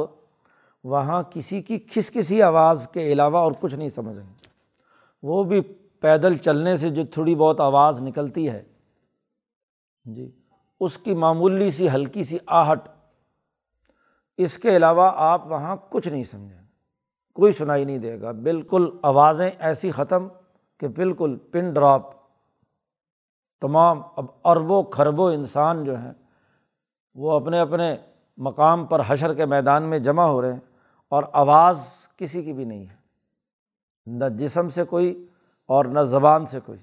وہاں 0.85 1.23
کسی 1.31 1.63
کی 1.63 1.79
کھس 1.79 2.11
کسی 2.11 2.43
آواز 2.43 2.89
کے 2.93 3.13
علاوہ 3.13 3.39
اور 3.39 3.53
کچھ 3.61 3.75
نہیں 3.75 3.89
سمجھیں 3.89 4.23
گے۔ 4.23 4.42
وہ 5.23 5.45
بھی 5.45 5.61
پیدل 6.01 6.37
چلنے 6.37 6.77
سے 6.77 6.91
جو 6.91 7.03
تھوڑی 7.07 7.35
بہت 7.35 7.61
آواز 7.61 8.03
نکلتی 8.03 8.51
ہے 8.51 8.63
جی 10.05 10.31
اس 10.81 10.99
کی 10.99 11.15
معمولی 11.15 11.71
سی، 11.71 11.89
ہلکی 11.91 12.23
سی 12.25 12.39
آہٹ۔ 12.47 12.89
اس 14.39 14.59
کے 14.59 14.77
علاوہ 14.77 15.11
آپ 15.15 15.47
وہاں 15.47 15.77
کچھ 15.91 16.09
نہیں 16.09 16.25
سمجھیں، 16.25 16.63
کوئی 17.35 17.53
سنائی 17.53 17.85
نہیں 17.85 17.99
دے 17.99 18.21
گا۔ 18.21 18.33
بالکل 18.33 18.91
آوازیں 19.03 19.51
ایسی 19.59 19.91
ختم 19.91 20.29
کہ 20.79 20.89
بالکل 20.89 21.37
پن 21.37 21.73
ڈراپ۔ 21.73 22.03
تمام 23.61 24.03
اب 24.17 24.27
اربوں 24.45 24.83
خربوں 24.83 25.33
انسان 25.33 25.85
جو 25.85 25.99
ہیں، 25.99 26.13
وہ 27.15 27.33
اپنے 27.33 27.61
اپنے 27.61 27.97
مقام 28.37 28.87
پر 28.87 29.03
حشر 29.07 29.35
کے 29.35 29.47
میدان 29.47 29.83
میں 29.83 29.99
جمع 29.99 30.25
ہو 30.25 30.43
رہے 30.43 30.53
ہیں 30.53 30.61
اور 31.09 31.23
آواز 31.33 31.89
کسی 32.17 32.43
کی 32.43 32.53
بھی 32.53 32.65
نہیں 32.65 32.87
ہے۔ 32.87 33.02
نہ 34.07 34.25
جسم 34.25 34.69
سے 34.69 34.85
کوئی 34.85 35.27
اور 35.67 35.85
نہ 35.85 36.01
زبان 36.01 36.47
سے 36.47 36.61
کوئی۔ 36.67 36.79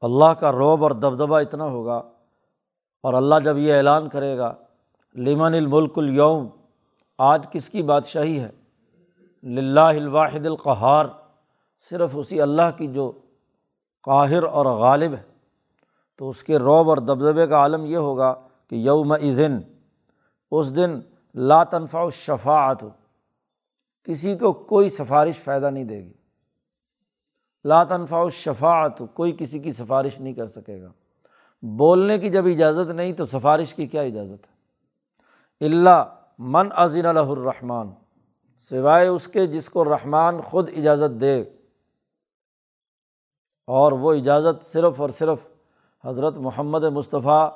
اللہ 0.00 0.32
کا 0.40 0.52
روب 0.52 0.82
اور 0.82 0.90
دبدبہ 0.90 1.40
اتنا 1.40 1.64
ہوگا 1.64 2.02
اور 3.02 3.14
اللہ 3.14 3.34
جب 3.44 3.58
یہ 3.58 3.74
اعلان 3.74 4.08
کرے 4.08 4.38
گا، 4.38 4.54
لمن 5.14 5.54
الملک 5.54 5.98
الوم 5.98 6.46
آج 7.18 7.46
کس 7.50 7.70
کی 7.70 7.82
بادشاہی 7.82 8.40
ہے؟ 8.40 8.50
للہ 9.42 9.80
الواحد 9.80 10.46
القہار، 10.46 11.06
صرف 11.90 12.10
اسی 12.14 12.40
اللہ 12.40 12.76
کی 12.78 12.86
جو 12.86 13.12
قاہر 14.02 14.42
اور 14.42 14.66
غالب 14.66 15.14
ہے۔ 15.14 15.32
تو 16.16 16.28
اس 16.28 16.44
کے 16.44 16.58
روب 16.58 16.88
اور 16.88 16.98
دبدبے 16.98 17.46
کا 17.46 17.56
عالم 17.56 17.84
یہ 17.84 17.96
ہوگا 17.96 18.34
کہ 18.70 18.74
یوم 18.74 19.12
عظن 19.12 19.58
اس 20.50 20.76
دن 20.76 21.00
لا 21.34 21.64
تنفع 21.64 22.00
الشفاعت 22.00 22.76
کسی 24.04 24.38
کو 24.38 24.52
کوئی 24.52 24.90
سفارش 24.90 25.40
فائدہ 25.40 25.70
نہیں 25.70 25.84
دے 25.84 26.04
گی۔ 26.04 26.12
لا 27.64 27.84
تنفع 27.84 28.16
الشفاعت، 28.16 29.02
کوئی 29.14 29.36
کسی 29.38 29.58
کی 29.58 29.72
سفارش 29.72 30.20
نہیں 30.20 30.34
کر 30.34 30.46
سکے 30.46 30.82
گا۔ 30.82 30.92
بولنے 31.62 32.18
کی 32.18 32.30
جب 32.30 32.46
اجازت 32.46 32.90
نہیں 32.90 33.12
تو 33.12 33.26
سفارش 33.26 33.74
کی 33.74 33.86
کیا 33.86 34.02
اجازت 34.02 34.46
ہے؟ 34.46 34.52
اللہ 35.66 36.14
من 36.38 36.68
عظین 36.72 37.06
الرحمٰن، 37.06 37.88
سوائے 38.58 39.08
اس 39.08 39.28
کے 39.28 39.46
جس 39.46 39.70
کو 39.70 39.84
رحمان 39.84 40.40
خود 40.40 40.70
اجازت 40.76 41.20
دے۔ 41.20 41.44
اور 43.66 43.92
وہ 43.92 44.12
اجازت 44.12 44.66
صرف 44.66 45.00
اور 45.00 45.10
صرف 45.10 45.46
حضرت 46.04 46.34
محمد 46.34 46.82
مصطفیٰ 46.82 47.50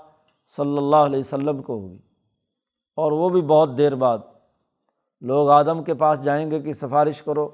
صلی 0.57 0.79
اللہ 0.79 0.97
علیہ 0.97 1.19
وسلم 1.19 1.63
کو 1.63 1.79
ہوئی 1.79 1.99
اور 2.95 3.13
وہ 3.13 3.29
بھی 3.29 3.43
بہت 3.43 3.79
دیر 3.79 3.95
بعد۔ 3.95 4.19
لوگ 5.27 5.51
آدم 5.51 5.85
کے 5.85 5.95
پاس 5.95 6.23
جائیں 6.23 6.51
گے 6.51 6.61
کہ 6.61 6.73
سفارش 6.73 7.23
کرو؟ 7.23 7.49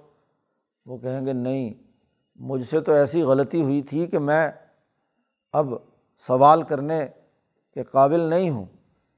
وہ 0.87 0.99
کہیں 0.99 1.27
گے 1.27 1.33
نہیں، 1.33 1.75
مجھ 2.37 2.65
سے 2.65 2.81
تو 2.81 2.93
ایسی 2.93 3.23
غلطی 3.23 3.63
ہوئی 3.63 3.83
تھی 3.83 4.07
کہ 4.07 4.19
میں 4.19 4.51
اب 5.53 5.67
سوال 6.19 6.63
کرنے 6.63 7.07
کے 7.75 7.83
قابل 7.83 8.21
نہیں 8.21 8.51
ہوں۔ 8.51 8.65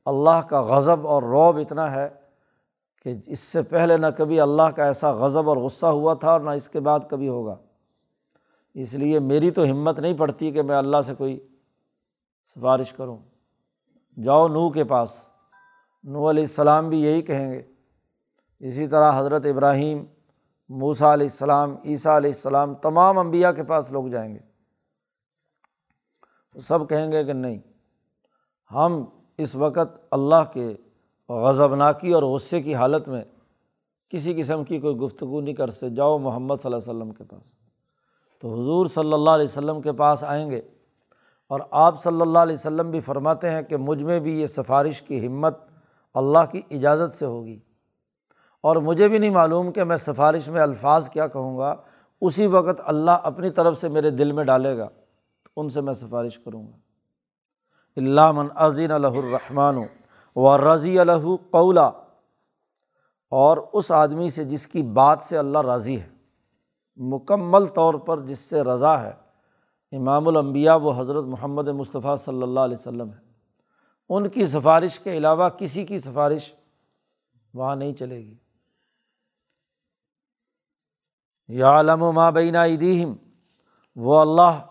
اللہ 0.06 0.40
کا 0.48 0.62
غضب 0.62 1.06
اور 1.06 1.22
روب 1.22 1.56
اتنا 1.56 1.92
ہے 1.92 2.08
کہ 3.02 3.14
اس 3.26 3.40
سے 3.40 3.62
پہلے 3.62 3.96
نہ 3.96 4.06
کبھی 4.18 4.40
اللہ 4.40 4.62
کا 4.62 4.84
ایسا 4.84 5.12
غضب 5.12 5.48
اور 5.48 5.56
غصہ 5.56 5.86
ہوا 5.86 6.14
تھا 6.14 6.30
اور 6.30 6.40
نہ 6.40 6.50
اس 6.50 6.68
کے 6.68 6.80
بعد 6.80 7.00
کبھی 7.10 7.28
ہوگا۔ 7.28 7.56
اس 8.74 8.94
لیے 8.94 9.18
میری 9.18 9.50
تو 9.50 9.62
ہمت 9.62 9.98
نہیں 9.98 10.14
پڑتی 10.14 10.52
کہ 10.52 10.62
میں 10.62 10.76
اللہ 10.76 11.02
سے 11.06 11.14
کوئی 11.14 11.48
سفارش 12.54 12.92
کروں۔ 12.92 13.18
جاؤ 14.22 14.48
نو 14.48 14.70
کے 14.70 14.84
پاس۔ 14.84 15.26
نو 16.04 16.30
علیہ 16.30 16.42
السلام 16.42 16.88
بھی 16.88 17.02
یہی 17.02 17.22
کہیں 17.22 17.52
گے۔ 17.52 17.73
اسی 18.64 18.86
طرح 18.86 19.20
حضرت 19.20 19.44
ابراہیم 19.44 20.04
موسا 20.68 21.12
علیہ 21.12 21.26
السلام، 21.26 21.76
عیسیٰ 21.84 22.16
علیہ 22.16 22.30
السلام، 22.30 22.74
تمام 22.74 23.18
انبیاء 23.18 23.50
کے 23.50 23.62
پاس 23.62 23.92
لوگ 23.92 24.06
جائیں 24.06 24.34
گے۔ 24.34 24.38
سب 26.60 26.88
کہیں 26.88 27.12
گے 27.12 27.24
کہ 27.24 27.32
نہیں، 27.32 27.58
ہم 28.74 29.04
اس 29.38 29.54
وقت 29.54 29.98
اللہ 30.10 30.52
کے 30.52 30.74
غضب 31.28 31.74
ناکی 31.74 32.12
اور 32.12 32.22
غصے 32.22 32.62
کی 32.62 32.74
حالت 32.74 33.08
میں 33.08 33.24
کسی 34.08 34.34
قسم 34.34 34.64
کی 34.64 34.78
کوئی 34.78 34.96
گفتگو 34.96 35.40
نہیں 35.40 35.54
کر 35.54 35.70
سکتے۔ 35.70 35.90
جاؤ 35.90 36.18
محمد 36.18 36.54
صلی 36.62 36.74
اللہ 36.74 36.90
علیہ 36.90 37.00
وسلم 37.00 37.12
کے 37.12 37.24
پاس۔ 37.24 37.42
تو 38.40 38.52
حضور 38.52 38.86
صلی 38.86 39.12
اللہ 39.12 39.30
علیہ 39.30 39.44
وسلم 39.44 39.80
کے 39.80 39.92
پاس 39.92 40.24
آئیں 40.24 40.50
گے 40.50 40.60
اور 41.48 41.60
آپ 41.70 42.02
صلی 42.02 42.20
اللہ 42.20 42.38
علیہ 42.38 42.54
وسلم 42.54 42.90
بھی 42.90 43.00
فرماتے 43.00 43.50
ہیں 43.50 43.62
کہ 43.62 43.76
مجھ 43.76 44.02
میں 44.02 44.20
بھی 44.20 44.40
یہ 44.40 44.46
سفارش 44.46 45.02
کی 45.02 45.26
ہمت 45.26 45.58
اللہ 46.14 46.50
کی 46.52 46.60
اجازت 46.70 47.14
سے 47.14 47.26
ہوگی۔ 47.26 47.58
اور 48.64 48.76
مجھے 48.76 49.08
بھی 49.08 49.18
نہیں 49.18 49.30
معلوم 49.30 49.72
کہ 49.72 49.84
میں 49.84 49.96
سفارش 49.96 50.48
میں 50.48 50.62
الفاظ 50.62 51.10
کیا 51.10 51.26
کہوں 51.26 51.58
گا، 51.58 51.74
اسی 52.20 52.46
وقت 52.46 52.80
اللہ 52.84 53.10
اپنی 53.10 53.50
طرف 53.50 53.80
سے 53.80 53.88
میرے 53.88 54.10
دل 54.10 54.32
میں 54.32 54.44
ڈالے 54.44 54.78
گا 54.78 54.88
تو 55.44 55.50
ان 55.56 55.68
سے 55.68 55.80
میں 55.80 55.92
سفارش 55.92 56.38
کروں 56.38 56.66
گا۔ 56.66 58.32
من 58.32 58.46
عظین 58.54 58.90
الہ 58.90 59.06
الرحمٰن 59.06 59.76
و 60.36 60.74
رضی 60.74 60.98
الہ 60.98 61.36
قولا۔ 61.50 61.86
اور 63.30 63.56
اس 63.72 63.92
آدمی 63.92 64.30
سے 64.30 64.44
جس 64.44 64.66
کی 64.66 64.82
بات 64.82 65.18
سے 65.22 65.38
اللہ 65.38 65.58
راضی 65.58 66.00
ہے۔ 66.00 66.08
مکمل 66.96 67.66
طور 67.66 67.94
پر 67.94 68.20
جس 68.20 68.38
سے 68.38 68.62
رضا 68.62 69.00
ہے۔ 69.00 69.12
امام 69.96 70.28
الانبیاء 70.28 70.74
وہ 70.74 71.00
حضرت 71.00 71.24
محمد 71.24 71.68
مصطفیٰ 71.68 72.16
صلی 72.16 72.42
اللہ 72.42 72.60
علیہ 72.60 72.76
وسلم 72.80 73.10
ہے 73.10 73.20
ان 74.08 74.28
کی 74.28 74.46
سفارش 74.46 75.00
کے 75.00 75.16
علاوہ 75.16 75.48
کسی 75.48 75.84
کی 75.84 75.98
سفارش 75.98 76.52
وہاں 77.54 77.76
نہیں 77.76 77.92
چلے 77.92 78.18
گی۔ 78.18 78.43
یا 81.48 81.80
علم 81.80 82.02
و 82.02 82.12
ماں 82.12 82.32
بینا 82.32 82.64
عیدیم 82.64 83.12
وہ 83.96 84.20
اللہ 84.20 84.66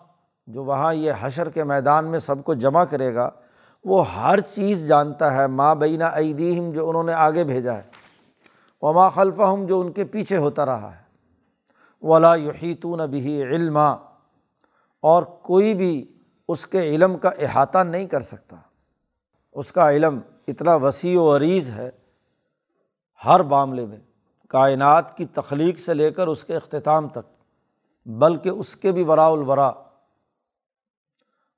جو 0.48 0.64
وہاں 0.64 0.94
یہ 0.94 1.12
حشر 1.22 1.50
کے 1.50 1.64
میدان 1.64 2.06
میں 2.06 2.20
سب 2.20 2.44
کو 2.44 2.54
جمع 2.54 2.84
کرے 2.84 3.16
گا، 3.16 3.30
وہ 3.84 4.16
ہر 4.16 4.40
چیز 4.40 4.88
جانتا 4.88 5.34
ہے 5.34 5.48
ماں 5.48 5.76
عیدیم 6.16 6.72
جو 6.72 6.90
انہوں 6.90 7.04
نے 7.04 7.14
آگے 7.14 7.44
بھیجا 7.44 7.74
ہے۔ 7.74 7.84
وما 8.82 9.10
خلف 9.10 9.40
ہم 9.40 9.66
جو 9.66 9.80
ان 9.80 9.92
کے 9.92 10.06
پیچھے 10.06 10.38
ہوتا 10.38 10.66
رہا 10.66 10.96
ہے۔ 10.96 11.04
ولا 12.02 12.36
یحیطون 12.36 13.10
بھی 13.10 13.44
علما۔ 13.44 13.92
اور 15.02 15.24
کوئی 15.24 15.74
بھی 15.74 16.14
اس 16.48 16.68
کے 16.68 16.82
علم 16.82 17.18
کا 17.18 17.30
احاطہ 17.30 17.78
نہیں 17.78 18.06
کر 18.06 18.22
سکتا۔ 18.22 18.56
اس 19.54 19.72
کا 19.72 19.92
علم 19.92 20.20
اتنا 20.48 20.76
وسیع 20.76 21.22
و 21.22 21.38
عریض 21.38 21.70
ہے 21.70 21.92
ہر 23.26 23.40
معاملے 23.40 23.86
میں۔ 23.86 23.98
کائنات 24.54 25.18
کی 25.18 25.26
تخلیق 25.26 25.80
سے 25.80 25.94
لے 25.94 26.12
کر 26.12 26.28
اس 26.28 26.44
کے 26.44 26.56
اختتام 26.56 27.08
تک، 27.08 27.44
بلکہ 28.06 28.50
اس 28.50 28.76
کے 28.76 28.92
بھی 28.92 29.04
ورا 29.04 29.28
الورا 29.28 29.68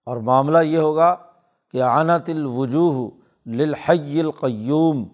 اور 0.05 0.17
معاملہ 0.17 0.57
یہ 0.57 0.77
ہوگا 0.77 1.15
کہ 1.71 1.83
عنت 1.83 2.29
الوجوہ 2.29 3.09
للحی 3.45 4.19
القیوم۔ 4.19 5.05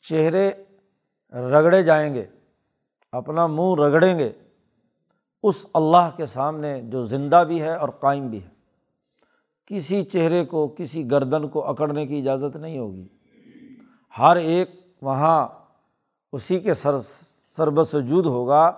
چہرے 0.00 0.50
رگڑے 1.32 1.82
جائیں 1.82 2.14
گے، 2.14 2.26
اپنا 3.12 3.46
منہ 3.46 3.74
رگڑیں 3.80 4.18
گے۔ 4.18 4.32
اس 5.42 5.66
اللہ 5.74 6.10
کے 6.16 6.26
سامنے 6.26 6.82
جو 6.82 7.04
زندہ 7.04 7.44
بھی 7.48 7.62
ہے 7.62 7.74
اور 7.74 7.88
قائم 7.88 8.28
بھی 8.28 8.44
ہے۔ 8.44 8.48
کسی 9.66 10.04
چہرے 10.04 10.44
کو، 10.44 10.68
کسی 10.68 11.10
گردن 11.10 11.48
کو 11.48 11.66
اکڑنے 11.66 12.06
کی 12.06 12.18
اجازت 12.18 12.56
نہیں 12.56 12.78
ہوگی۔ 12.78 13.08
ہر 14.18 14.36
ایک 14.36 14.70
وہاں 15.02 15.48
اسی 16.32 16.60
کے 16.60 16.74
سر 16.74 16.94
سربس 17.48 17.94
وجود 17.94 18.26
ہوگا، 18.26 18.72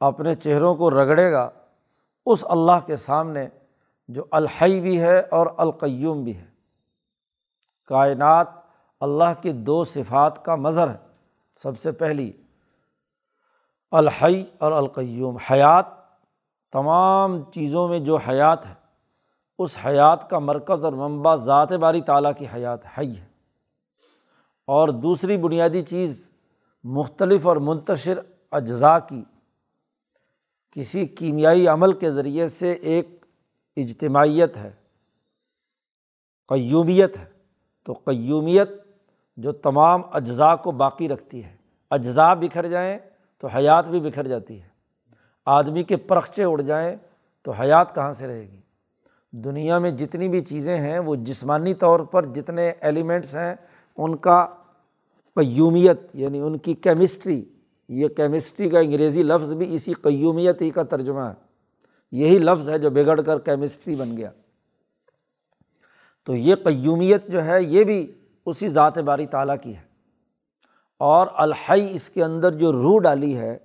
اپنے 0.00 0.34
چہروں 0.34 0.74
کو 0.74 0.90
رگڑے 0.90 1.32
گا۔ 1.32 1.50
اس 2.26 2.44
اللہ 2.48 2.86
کے 2.86 2.96
سامنے 2.96 3.48
جو 4.08 4.24
الحی 4.30 4.80
بھی 4.80 5.00
ہے 5.00 5.20
اور 5.20 5.46
القیوم 5.56 6.24
بھی 6.24 6.36
ہے۔ 6.36 6.44
کائنات 7.86 8.46
اللہ 9.00 9.42
کی 9.42 9.52
دو 9.52 9.84
صفات 9.84 10.44
کا 10.44 10.54
مظہر 10.54 10.88
ہے۔ 10.88 10.96
سب 11.56 11.78
سے 11.78 11.92
پہلی 11.92 12.32
الحی 13.90 14.44
اور 14.58 14.72
القیوم، 14.72 15.36
حیات۔ 15.36 15.86
تمام 16.72 17.50
چیزوں 17.50 17.88
میں 17.88 17.98
جو 17.98 18.16
حیات 18.16 18.66
ہے، 18.66 18.74
اس 19.58 19.78
حیات 19.86 20.30
کا 20.30 20.38
مرکز 20.38 20.84
اور 20.84 20.92
منبع 20.92 21.36
ذات 21.36 21.72
باری 21.72 22.00
تعالیٰ 22.00 22.32
کی 22.38 22.46
حیات، 22.54 22.80
حی 22.98 23.16
ہے۔ 23.16 23.26
اور 24.66 24.88
دوسری 24.88 25.36
بنیادی 25.36 25.82
چیز 25.82 26.30
مختلف 26.84 27.46
اور 27.46 27.56
منتشر 27.56 28.18
اجزاء 28.50 28.98
کی، 29.08 29.24
کسی 30.70 31.06
کیمیائی 31.06 31.68
عمل 31.68 31.92
کے 31.92 32.10
ذریعے 32.10 32.48
سے 32.48 32.72
ایک 32.72 33.26
اجتماعیت 33.76 34.56
ہے، 34.56 34.70
قیومیت 36.48 37.18
ہے۔ 37.18 37.24
تو 37.84 37.92
قیومیت 37.92 38.70
جو 39.36 39.52
تمام 39.52 40.02
اجزاء 40.12 40.54
کو 40.54 40.70
باقی 40.70 41.08
رکھتی 41.08 41.44
ہے۔ 41.44 41.56
اجزاء 41.90 42.34
بکھر 42.34 42.66
جائیں 42.66 42.98
تو 43.38 43.46
حیات 43.46 43.88
بھی 43.88 44.00
بکھر 44.00 44.28
جاتی 44.28 44.62
ہے۔ 44.62 44.68
آدمی 45.46 45.82
کے 45.82 45.96
پرخچے 45.96 46.44
اڑ 46.44 46.60
جائیں 46.60 46.96
تو 47.42 47.50
حیات 47.50 47.94
کہاں 47.94 48.12
سے 48.12 48.26
رہے 48.26 48.42
گی؟ 48.42 48.60
دنیا 49.30 49.78
میں 49.78 49.90
جتنی 49.90 50.28
بھی 50.28 50.40
چیزیں 50.40 50.78
ہیں 50.78 50.98
وہ 50.98 51.16
جسمانی 51.16 51.74
طور 51.74 52.00
پر 52.00 52.24
جتنے 52.24 52.72
ایلیمنٹس 52.80 53.34
ہیں، 53.34 53.54
ان 53.96 54.16
کا 54.16 54.46
قیومیت 55.38 56.00
یعنی 56.14 56.40
ان 56.40 56.58
کی 56.58 56.74
کیمسٹری 56.74 57.44
یہ 57.88 58.08
کیمسٹری 58.08 58.70
کا 58.70 58.78
انگریزی 58.78 59.22
لفظ 59.22 59.52
بھی 59.52 59.74
اسی 59.74 59.92
قیومیت 59.92 60.62
ہی 60.62 60.70
کا 60.70 60.82
ترجمہ 60.82 61.20
ہے۔ 61.20 61.34
یہی 62.12 62.38
لفظ 62.38 62.68
ہے 62.68 62.78
جو 62.78 62.90
بگڑ 62.90 63.20
کر 63.20 63.38
کیمسٹری 63.38 63.94
بن 63.94 64.16
گیا۔ 64.16 64.30
تو 66.24 66.36
یہ 66.36 66.54
قیومیت 66.54 67.28
جو 67.28 67.44
ہے، 67.44 67.62
یہ 67.62 67.84
بھی 67.84 68.12
اسی 68.46 68.68
ذات 68.68 68.98
باری 68.98 69.26
تعالیٰ 69.26 69.56
کی 69.62 69.76
ہے۔ 69.76 69.82
اور 70.98 71.26
الحی 71.34 71.88
اس 71.90 72.10
کے 72.10 72.24
اندر 72.24 72.54
جو 72.54 72.72
روح 72.72 73.00
ڈالی 73.00 73.36
ہے، 73.36 73.58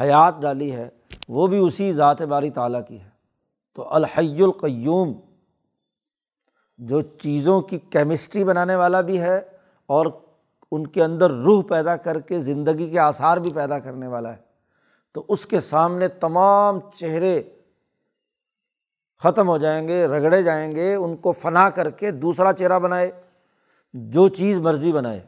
حیات 0.00 0.34
ڈالی 0.40 0.72
ہے، 0.72 0.88
وہ 1.28 1.46
بھی 1.46 1.58
اسی 1.58 1.92
ذات 1.92 2.22
باری 2.22 2.50
تعالیٰ 2.50 2.80
کی 2.88 3.00
ہے۔ 3.00 3.08
تو 3.74 3.94
الحی 3.94 4.42
القیوم، 4.42 5.12
جو 6.78 7.00
چیزوں 7.00 7.60
کی 7.60 7.78
کیمسٹری 7.78 8.44
بنانے 8.44 8.76
والا 8.76 9.00
بھی 9.00 9.20
ہے 9.20 9.40
اور 9.86 10.06
ان 10.70 10.86
کے 10.86 11.04
اندر 11.04 11.30
روح 11.30 11.62
پیدا 11.68 11.96
کر 11.96 12.20
کے 12.20 12.38
زندگی 12.38 12.90
کے 12.90 12.98
آثار 12.98 13.36
بھی 13.36 13.52
پیدا 13.52 13.78
کرنے 13.78 14.06
والا 14.06 14.32
ہے۔ 14.32 14.48
تو 15.12 15.24
اس 15.28 15.46
کے 15.46 15.60
سامنے 15.60 16.08
تمام 16.08 16.78
چہرے 16.94 17.42
ختم 19.22 19.48
ہو 19.48 19.58
جائیں 19.58 19.88
گے، 19.88 20.06
رگڑے 20.06 20.42
جائیں 20.42 20.72
گے، 20.72 20.94
ان 20.94 21.16
کو 21.16 21.32
فنا 21.32 21.70
کر 21.70 21.90
کے 21.90 22.10
دوسرا 22.10 22.52
چہرہ 22.52 22.78
بنائے، 22.78 23.10
جو 23.92 24.28
چیز 24.28 24.58
مرضی 24.58 24.92
بنائے۔ 24.92 25.20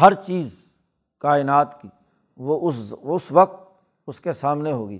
ہر 0.00 0.14
چیز 0.14 0.72
کائنات 1.18 1.82
کی، 1.82 1.88
وہ 2.36 2.68
اس 2.68 2.94
اس 3.02 3.32
وقت 3.32 3.80
اس 4.06 4.20
کے 4.20 4.32
سامنے 4.32 4.72
ہوگی۔ 4.72 4.98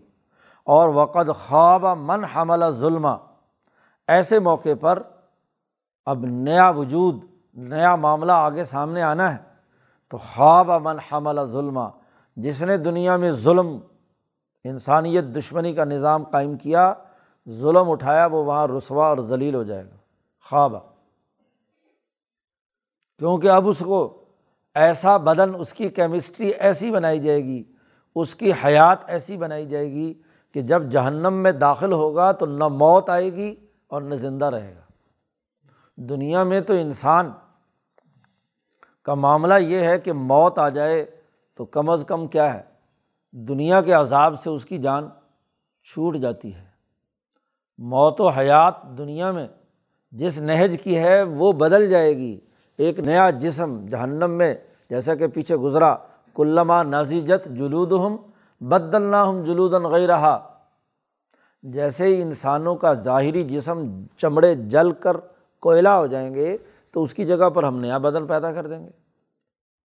اور 0.64 0.88
وقت 0.88 1.30
خواب 1.38 1.86
من 1.86 2.24
حملہ 2.24 2.64
ظلم 2.70 3.06
ایسے 4.08 4.38
موقع 4.38 4.68
پر 4.80 5.02
اب 6.06 6.24
نیا 6.24 6.70
وجود 6.70 7.29
نیا 7.54 7.96
معاملہ 7.96 8.32
آگے 8.32 8.64
سامنے 8.64 9.02
آنا 9.02 9.32
ہے، 9.32 9.38
تو 10.08 10.16
خواب 10.16 10.70
من 10.70 10.98
حمل 10.98 11.46
ظلم 11.46 11.80
جس 12.36 12.62
نے 12.62 12.76
دنیا 12.76 13.16
میں 13.16 13.30
ظلم، 13.30 13.78
انسانیت 14.64 15.24
دشمنی 15.24 15.72
کا 15.72 15.84
نظام 15.84 16.24
قائم 16.24 16.56
کیا، 16.56 16.94
ظلم 17.48 17.90
اٹھایا، 17.90 18.26
وہ 18.26 18.44
وہاں 18.44 18.68
رسوا 18.68 19.08
اور 19.08 19.18
ذلیل 19.18 19.54
ہو 19.54 19.62
جائے 19.62 19.84
گا۔ 19.84 19.96
خواب۔ 20.48 20.72
کیونکہ 23.18 23.50
اب 23.50 23.68
اس 23.68 23.78
کو 23.78 24.24
ایسا 24.74 25.16
بدن، 25.16 25.50
اس 25.58 25.72
کی 25.72 25.88
کیمسٹری 25.88 26.48
ایسی 26.48 26.90
بنائی 26.90 27.18
جائے 27.18 27.44
گی، 27.44 27.64
اس 28.14 28.34
کی 28.34 28.52
حیات 28.64 28.98
ایسی 29.06 29.36
بنائی 29.36 29.66
جائے 29.66 29.90
گی 29.90 30.14
کہ 30.52 30.62
جب 30.62 30.82
جہنم 30.90 31.34
میں 31.34 31.52
داخل 31.52 31.92
ہوگا 31.92 32.32
تو 32.32 32.46
نہ 32.46 32.68
موت 32.68 33.10
آئے 33.10 33.32
گی 33.32 33.54
اور 33.86 34.02
نہ 34.02 34.14
زندہ 34.14 34.44
رہے 34.44 34.74
گا۔ 34.74 34.89
دنیا 36.08 36.44
میں 36.44 36.60
تو 36.60 36.72
انسان 36.72 37.32
کا 39.02 39.14
معاملہ 39.14 39.54
یہ 39.54 39.78
ہے 39.78 39.98
کہ 39.98 40.12
موت 40.12 40.58
آ 40.58 40.68
جائے 40.68 41.06
تو 41.56 41.64
کم 41.64 41.90
از 41.90 42.04
کم 42.08 42.26
کیا 42.26 42.54
ہے؟ 42.54 42.62
دنیا 43.32 43.80
کے 43.80 43.92
عذاب 43.92 44.40
سے 44.40 44.50
اس 44.50 44.64
کی 44.64 44.78
جان 44.78 45.08
چھوٹ 45.84 46.16
جاتی 46.16 46.54
ہے۔ 46.54 46.64
موت 47.78 48.20
و 48.20 48.28
حیات 48.28 48.98
دنیا 48.98 49.30
میں 49.30 49.48
جس 50.12 50.40
نہج 50.40 50.76
کی 50.82 50.98
ہے 50.98 51.22
وہ 51.22 51.52
بدل 51.52 51.90
جائے 51.90 52.16
گی۔ 52.16 52.40
ایک 52.78 52.98
نیا 52.98 53.30
جسم 53.30 53.86
جہنم 53.86 54.30
میں 54.30 54.54
جیسا 54.90 55.14
کہ 55.14 55.26
پیچھے 55.26 55.56
گزرا۔ 55.56 55.96
کلّما 56.34 56.82
نازی 56.82 57.20
جت 57.20 57.46
جلود 57.46 57.92
ہم 57.92 58.16
بدل 58.60 59.14
ہم 59.14 59.42
جلودن 59.44 59.82
غیر 59.82 60.08
رہا 60.08 60.60
جیسے 61.62 62.04
ہی 62.04 62.22
انسانوں 62.22 62.76
کا 62.76 62.92
ظاہری 62.92 63.44
جسم 63.44 64.04
چمڑے 64.16 64.54
جل 64.54 64.92
کر 64.92 65.16
کوئلہ 65.60 65.88
ہو 65.88 66.06
جائیں 66.06 66.34
گے 66.34 66.56
تو 66.90 67.02
اس 67.02 67.14
کی 67.14 67.24
جگہ 67.24 67.50
پر 67.50 67.62
ہم 67.64 67.80
نیا 67.80 67.98
بدن 67.98 68.26
پیدا 68.26 68.52
کر 68.52 68.66
دیں 68.66 68.84
گے۔ 68.84 68.90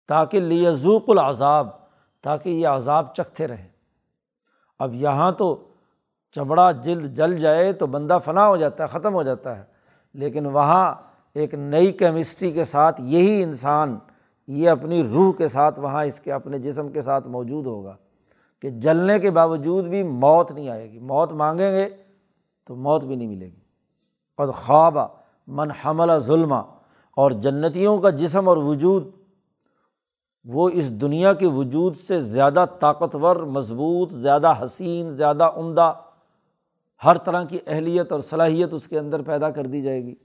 تاکہ 0.08 0.40
لیزوق 0.40 1.10
العذاب، 1.10 1.68
تاکہ 2.22 2.50
یہ 2.50 2.68
عذاب 2.68 3.16
چکھتے 3.16 3.48
رہیں۔ 3.48 3.68
اب 4.80 4.94
یہاں 4.94 5.32
تو 5.32 5.68
چمڑا 6.32 6.72
جلد 6.72 7.18
جل 7.18 7.38
جائے 7.38 7.74
تو 7.74 7.88
بندہ 7.88 8.20
فنا 8.26 8.48
ہو 8.48 8.58
جاتا 8.58 8.84
ہے، 8.84 8.88
ختم 8.88 9.14
ہو 9.14 9.24
جاتا 9.24 9.58
ہے۔ 9.58 9.64
لیکن 10.14 10.46
وہاں 10.46 10.96
ایک 11.34 11.54
نئی 11.54 11.92
کیمسٹری 11.92 12.52
کے 12.52 12.64
ساتھ 12.64 13.02
یہی 13.02 13.44
انسان، 13.44 14.00
یہ 14.48 14.70
اپنی 14.70 15.04
روح 15.04 15.34
کے 15.34 15.48
ساتھ 15.48 15.80
وہاں 15.80 16.06
اس 16.06 16.20
کے 16.20 16.32
اپنے 16.32 16.60
جسم 16.60 16.90
کے 16.90 17.02
ساتھ 17.02 17.28
موجود 17.28 17.66
ہوگا 17.66 17.96
کہ 18.62 18.70
جلنے 18.70 19.20
کے 19.20 19.32
باوجود 19.32 19.86
بھی 19.86 20.04
موت 20.04 20.52
نہیں 20.52 20.70
آئے 20.70 20.92
گی۔ 20.92 21.00
موت 21.00 21.32
مانگیں 21.32 21.72
گے 21.72 21.90
تو 22.66 22.76
موت 22.76 23.04
بھی 23.04 23.16
نہیں 23.16 23.28
ملے 23.28 23.46
گی۔ 23.46 23.60
قد 24.38 24.54
خواب 24.54 25.23
من 25.48 25.72
حملہ 25.86 26.20
ظلم 26.20 26.54
اور 27.18 27.32
جنتیوں 27.32 27.98
کا 27.98 28.10
جسم 28.10 28.48
اور 28.48 28.58
وجود، 28.58 29.12
وہ 30.46 30.70
اس 30.70 30.92
دنیا 30.92 31.34
کے 31.34 31.48
وجود 31.48 31.98
سے 31.98 32.22
زیادہ 32.22 32.66
طاقتور، 32.80 33.36
مضبوط، 33.36 34.14
زیادہ 34.14 34.54
حسین، 34.64 35.10
زیادہ 35.10 35.44
عمدہ، 35.44 35.94
ہر 37.04 37.18
طرح 37.18 37.44
کی 37.44 37.60
اہلیت 37.68 38.12
اور 38.12 38.20
صلاحیت 38.20 38.74
اس 38.74 38.88
کے 38.88 39.00
اندر 39.00 39.22
پیدا 39.22 39.50
کر 39.50 39.66
دی 39.66 39.82
جائے 39.82 40.04
گی۔ 40.04 40.16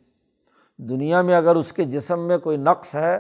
دنیا 0.77 1.23
میں 1.23 1.35
اگر 1.35 1.57
اس 1.57 1.73
کے 1.73 1.85
جسم 1.85 2.21
میں 2.21 2.39
کوئی 2.39 2.57
نقص 2.57 2.95
ہے، 2.95 3.19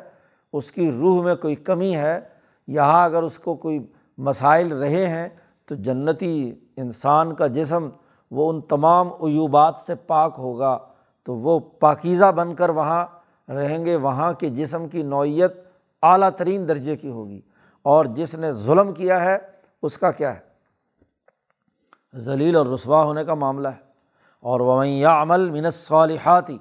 اس 0.52 0.72
کی 0.72 0.90
روح 0.90 1.22
میں 1.22 1.34
کوئی 1.34 1.54
کمی 1.54 1.96
ہے، 1.96 2.20
یہاں 2.66 3.04
اگر 3.04 3.22
اس 3.22 3.38
کو 3.38 3.54
کوئی 3.54 3.86
مسائل 4.18 4.72
رہے 4.72 5.06
ہیں، 5.06 5.28
تو 5.66 5.74
جنتی 5.74 6.54
انسان 6.76 7.34
کا 7.34 7.46
جسم 7.46 7.88
وہ 8.30 8.52
ان 8.52 8.60
تمام 8.60 9.08
عیوبات 9.08 9.74
سے 9.76 9.94
پاک 9.94 10.34
ہوگا۔ 10.38 10.78
تو 11.28 11.34
وہ 11.34 11.58
پاکیزہ 11.58 12.32
بن 12.32 12.54
کر 12.54 12.68
وہاں 12.68 13.06
رہیں 13.50 13.84
گے، 13.84 13.96
وہاں 13.96 14.32
کے 14.32 14.48
جسم 14.48 14.88
کی 14.88 15.02
نوعیت 15.02 15.52
اعلیٰ 16.02 16.30
ترین 16.30 16.68
درجے 16.68 16.96
کی 16.96 17.08
ہوگی۔ 17.08 17.40
اور 17.82 18.04
جس 18.04 18.34
نے 18.34 18.52
ظلم 18.52 18.92
کیا 18.92 19.24
ہے، 19.24 19.38
اس 19.82 19.98
کا 19.98 20.10
کیا 20.10 20.36
ہے؟ 20.36 20.40
ذلیل 22.16 22.56
اور 22.56 22.66
رسوا 22.66 23.02
ہونے 23.02 23.24
کا 23.24 23.34
معاملہ 23.34 23.68
ہے۔ 23.68 23.80
اور 24.40 24.60
ومیا 24.60 25.22
عمل 25.22 25.50
من 25.50 25.70
صالحاتی 25.70 26.58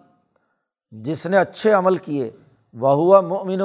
جس 0.92 1.26
نے 1.26 1.38
اچھے 1.38 1.72
عمل 1.72 1.98
کیے 1.98 2.32
وہ 2.74 2.90
ہوا 2.90 3.22
مومن 3.22 3.62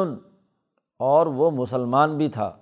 اور 0.98 1.26
وہ 1.26 1.50
مسلمان 1.50 2.16
بھی 2.16 2.28
تھا۔ 2.28 2.56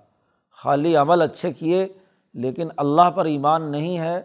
خالی 0.63 0.95
عمل 0.95 1.21
اچھے 1.21 1.53
کیے، 1.53 1.87
لیکن 2.33 2.67
اللہ 2.77 3.09
پر 3.09 3.25
ایمان 3.25 3.71
نہیں 3.71 3.99
ہے، 3.99 4.21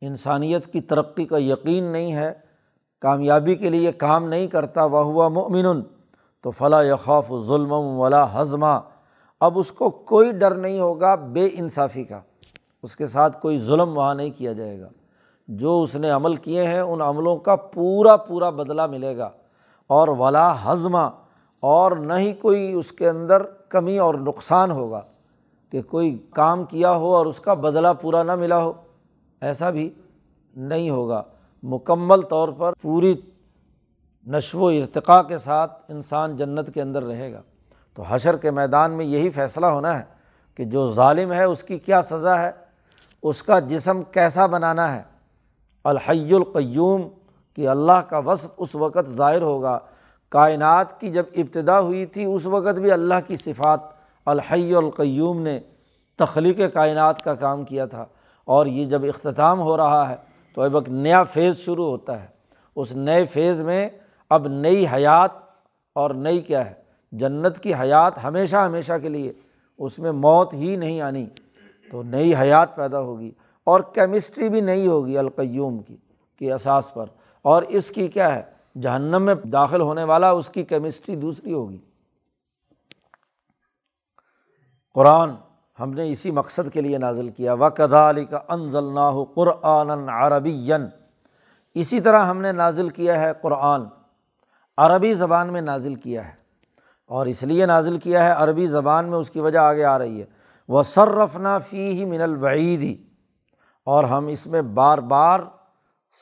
انسانیت 0.00 0.72
کی 0.72 0.80
ترقی 0.80 1.24
کا 1.24 1.36
یقین 1.38 1.84
نہیں 1.84 2.14
ہے۔ 2.14 2.47
کامیابی 3.00 3.54
کے 3.54 3.70
لیے 3.70 3.92
کام 3.92 4.24
نہیں 4.28 4.46
کرتا 4.46 4.84
وہ 4.84 5.04
ہوا 5.04 5.28
مومن 5.28 5.82
تو 6.42 6.50
فلاں 6.50 6.84
یخوف 6.84 7.46
ظلم 7.46 7.72
ولا 7.72 8.40
ہضمہ 8.40 8.80
اب 9.40 9.58
اس 9.58 9.72
کو 9.72 9.90
کوئی 9.90 10.32
ڈر 10.32 10.54
نہیں 10.54 10.80
ہوگا 10.80 11.14
بے 11.14 11.48
انصافی 11.52 12.04
کا، 12.04 12.20
اس 12.82 12.96
کے 12.96 13.06
ساتھ 13.06 13.40
کوئی 13.40 13.58
ظلم 13.58 13.96
وہاں 13.96 14.14
نہیں 14.14 14.30
کیا 14.30 14.52
جائے 14.52 14.80
گا۔ 14.80 14.88
جو 15.48 15.82
اس 15.82 15.94
نے 15.94 16.10
عمل 16.10 16.36
کیے 16.36 16.66
ہیں، 16.66 16.80
ان 16.80 17.00
عملوں 17.00 17.36
کا 17.36 17.56
پورا 17.56 18.16
پورا 18.16 18.50
بدلہ 18.50 18.86
ملے 18.86 19.16
گا۔ 19.16 19.30
اور 19.86 20.08
ولا 20.08 20.54
ہضمہ 20.66 21.10
اور 21.60 21.92
نہ 21.92 22.12
ہی 22.12 22.32
کوئی 22.32 22.72
اس 22.72 22.92
کے 22.92 23.08
اندر 23.08 23.42
کمی 23.68 23.98
اور 23.98 24.14
نقصان 24.14 24.70
ہوگا 24.70 25.02
کہ 25.70 25.82
کوئی 25.82 26.18
کام 26.30 26.64
کیا 26.64 26.92
ہو 26.92 27.16
اور 27.16 27.26
اس 27.26 27.40
کا 27.40 27.54
بدلہ 27.54 27.88
پورا 28.00 28.22
نہ 28.22 28.36
ملا 28.36 28.58
ہو۔ 28.58 28.72
ایسا 29.40 29.70
بھی 29.70 29.90
نہیں 30.56 30.90
ہوگا۔ 30.90 31.22
مکمل 31.62 32.22
طور 32.22 32.48
پر 32.48 32.72
پوری 32.82 33.14
نشو 34.26 34.58
و 34.58 34.66
ارتقاء 34.66 35.22
کے 35.22 35.38
ساتھ 35.38 35.82
انسان 35.88 36.36
جنت 36.36 36.74
کے 36.74 36.82
اندر 36.82 37.02
رہے 37.02 37.32
گا۔ 37.32 37.42
تو 37.94 38.02
حشر 38.08 38.36
کے 38.36 38.50
میدان 38.50 38.90
میں 38.90 39.04
یہی 39.04 39.30
فیصلہ 39.30 39.66
ہونا 39.66 39.98
ہے 39.98 40.04
کہ 40.54 40.64
جو 40.64 40.92
ظالم 40.92 41.32
ہے 41.32 41.44
اس 41.44 41.62
کی 41.62 41.78
کیا 41.78 42.02
سزا 42.02 42.42
ہے؟ 42.42 42.50
اس 43.22 43.42
کا 43.42 43.58
جسم 43.58 44.02
کیسا 44.02 44.46
بنانا 44.46 44.96
ہے؟ 44.96 45.02
الحی 45.84 46.34
القیوم، 46.34 47.02
کہ 47.54 47.68
اللہ 47.68 48.00
کا 48.08 48.18
وصف 48.18 48.46
اس 48.56 48.74
وقت 48.74 49.08
ظاہر 49.08 49.42
ہوگا۔ 49.42 49.78
کائنات 50.28 51.00
کی 51.00 51.08
جب 51.08 51.24
ابتدا 51.36 51.80
ہوئی 51.80 52.06
تھی، 52.06 52.24
اس 52.24 52.46
وقت 52.46 52.78
بھی 52.78 52.92
اللہ 52.92 53.14
کی 53.26 53.36
صفات 53.36 53.80
الحی 54.26 54.74
القیوم 54.74 55.42
نے 55.42 55.60
تخلیق 56.16 56.60
کائنات 56.74 57.22
کا 57.22 57.34
کام 57.34 57.64
کیا 57.64 57.86
تھا۔ 57.86 58.04
اور 58.44 58.66
یہ 58.66 58.84
جب 58.84 59.04
اختتام 59.04 59.60
ہو 59.60 59.76
رہا 59.76 60.08
ہے 60.08 60.27
تو 60.58 60.62
اب 60.62 60.76
ایک 60.76 60.88
نیا 60.88 61.24
فیز 61.24 61.56
شروع 61.58 61.86
ہوتا 61.86 62.22
ہے۔ 62.22 62.26
اس 62.76 62.92
نئے 62.92 63.26
فیز 63.26 63.60
میں 63.60 63.88
اب 64.30 64.48
نئی 64.48 64.86
حیات 64.86 65.30
اور 65.94 66.10
نئی 66.10 66.40
کیا 66.40 66.70
ہے؟ 66.70 66.74
جنت 67.12 67.60
کی 67.60 67.74
حیات 67.74 68.24
ہمیشہ 68.24 68.56
ہمیشہ 68.56 68.92
کے 69.02 69.08
لیے، 69.08 69.32
اس 69.78 69.98
میں 69.98 70.12
موت 70.12 70.52
ہی 70.52 70.76
نہیں 70.76 71.00
آنی 71.00 71.26
تو 71.90 72.02
نئی 72.02 72.34
حیات 72.34 72.76
پیدا 72.76 73.00
ہوگی 73.00 73.30
اور 73.64 73.80
کیمسٹری 73.94 74.48
بھی 74.48 74.60
نئی 74.60 74.86
ہوگی 74.86 75.18
القیوم 75.18 75.78
کی 75.78 75.96
کے 76.38 76.52
اساس 76.52 76.94
پر۔ 76.94 77.06
اور 77.42 77.62
اس 77.62 77.90
کی 77.90 78.08
کیا 78.08 78.34
ہے؟ 78.34 78.42
جہنم 78.80 79.22
میں 79.22 79.34
داخل 79.34 79.80
ہونے 79.80 80.04
والا 80.04 80.30
اس 80.30 80.48
کی 80.48 80.62
کیمسٹری 80.62 81.16
دوسری 81.16 81.52
ہوگی۔ 81.52 81.78
قرآن 84.94 85.30
ہم 85.80 85.90
نے 85.90 86.10
اسی 86.10 86.30
مقصد 86.30 86.72
کے 86.72 86.80
لیے 86.80 86.98
نازل 86.98 87.28
کیا 87.28 87.54
و 87.54 87.70
کدا 87.70 88.10
علی 88.10 88.24
کا 88.24 88.38
انضل 88.48 88.98
قرآن 89.34 90.08
عربی 90.08 90.72
اسی 91.74 92.00
طرح 92.00 92.24
ہم 92.24 92.38
نے 92.38 92.52
نازل 92.52 92.88
کیا 92.88 93.20
ہے 93.20 93.32
قرآن، 93.42 93.82
عربی 94.76 95.14
زبان 95.14 95.52
میں 95.52 95.60
نازل 95.60 95.94
کیا 95.94 96.28
ہے۔ 96.28 96.32
اور 97.06 97.26
اس 97.26 97.42
لیے 97.42 97.66
نازل 97.66 97.98
کیا 97.98 98.24
ہے 98.24 98.32
عربی 98.32 98.66
زبان 98.66 99.08
میں 99.08 99.18
اس 99.18 99.30
کی 99.30 99.40
وجہ 99.40 99.58
آگے 99.58 99.84
آ 99.84 99.98
رہی 99.98 100.20
ہے۔ 100.20 100.26
وہ 100.68 100.82
صرفنا 100.82 101.58
فی 101.58 101.90
ہی 101.90 102.04
من 102.04 102.20
الوعیدی 102.20 102.96
اور 103.84 104.04
ہم 104.04 104.26
اس 104.26 104.46
میں 104.46 104.62
بار 104.62 104.98
بار 104.98 105.40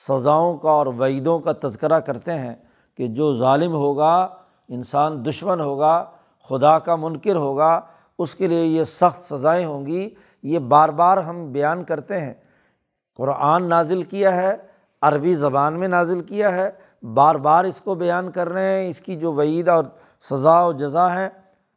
سزاؤں 0.08 0.56
کا 0.56 0.70
اور 0.70 0.86
وعیدوں 0.86 1.38
کا 1.38 1.52
تذکرہ 1.62 2.00
کرتے 2.00 2.32
ہیں 2.32 2.54
کہ 2.96 3.08
جو 3.08 3.32
ظالم 3.36 3.72
ہوگا، 3.72 4.28
انسان 4.68 5.24
دشمن 5.24 5.60
ہوگا، 5.60 6.04
خدا 6.48 6.78
کا 6.78 6.96
منکر 6.96 7.36
ہوگا 7.36 7.80
اس 8.18 8.34
کے 8.34 8.46
لیے 8.46 8.64
یہ 8.64 8.84
سخت 8.84 9.34
سزائیں 9.34 9.66
ہوں 9.66 9.86
گی۔ 9.86 10.10
یہ 10.42 10.58
بار 10.58 10.88
بار 10.88 11.18
ہم 11.18 11.52
بیان 11.52 11.84
کرتے 11.84 12.20
ہیں۔ 12.20 12.34
قرآن 13.16 13.68
نازل 13.68 14.02
کیا 14.02 14.36
ہے، 14.36 14.56
عربی 15.02 15.34
زبان 15.34 15.78
میں 15.78 15.88
نازل 15.88 16.20
کیا 16.20 16.52
ہے۔ 16.52 16.70
بار 17.02 17.34
بار 17.34 17.64
اس 17.64 17.80
کو 17.80 17.94
بیان 17.94 18.30
کر 18.30 18.48
رہے 18.48 18.82
ہیں۔ 18.82 18.90
اس 18.90 19.00
کی 19.00 19.16
جو 19.16 19.32
وعید 19.32 19.68
اور 19.68 19.84
سزا 20.20 20.66
و 20.66 20.72
جزا 20.72 21.14
ہے 21.14 21.28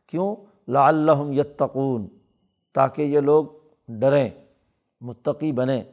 کیوں؟ 0.08 0.36
لا 0.68 0.88
الحم 0.88 1.32
یتقون، 1.32 2.08
تاکہ 2.74 3.02
یہ 3.02 3.20
لوگ 3.20 3.46
ڈریں، 3.88 4.30
متقی 5.02 5.52
بنیں۔ 5.52 5.84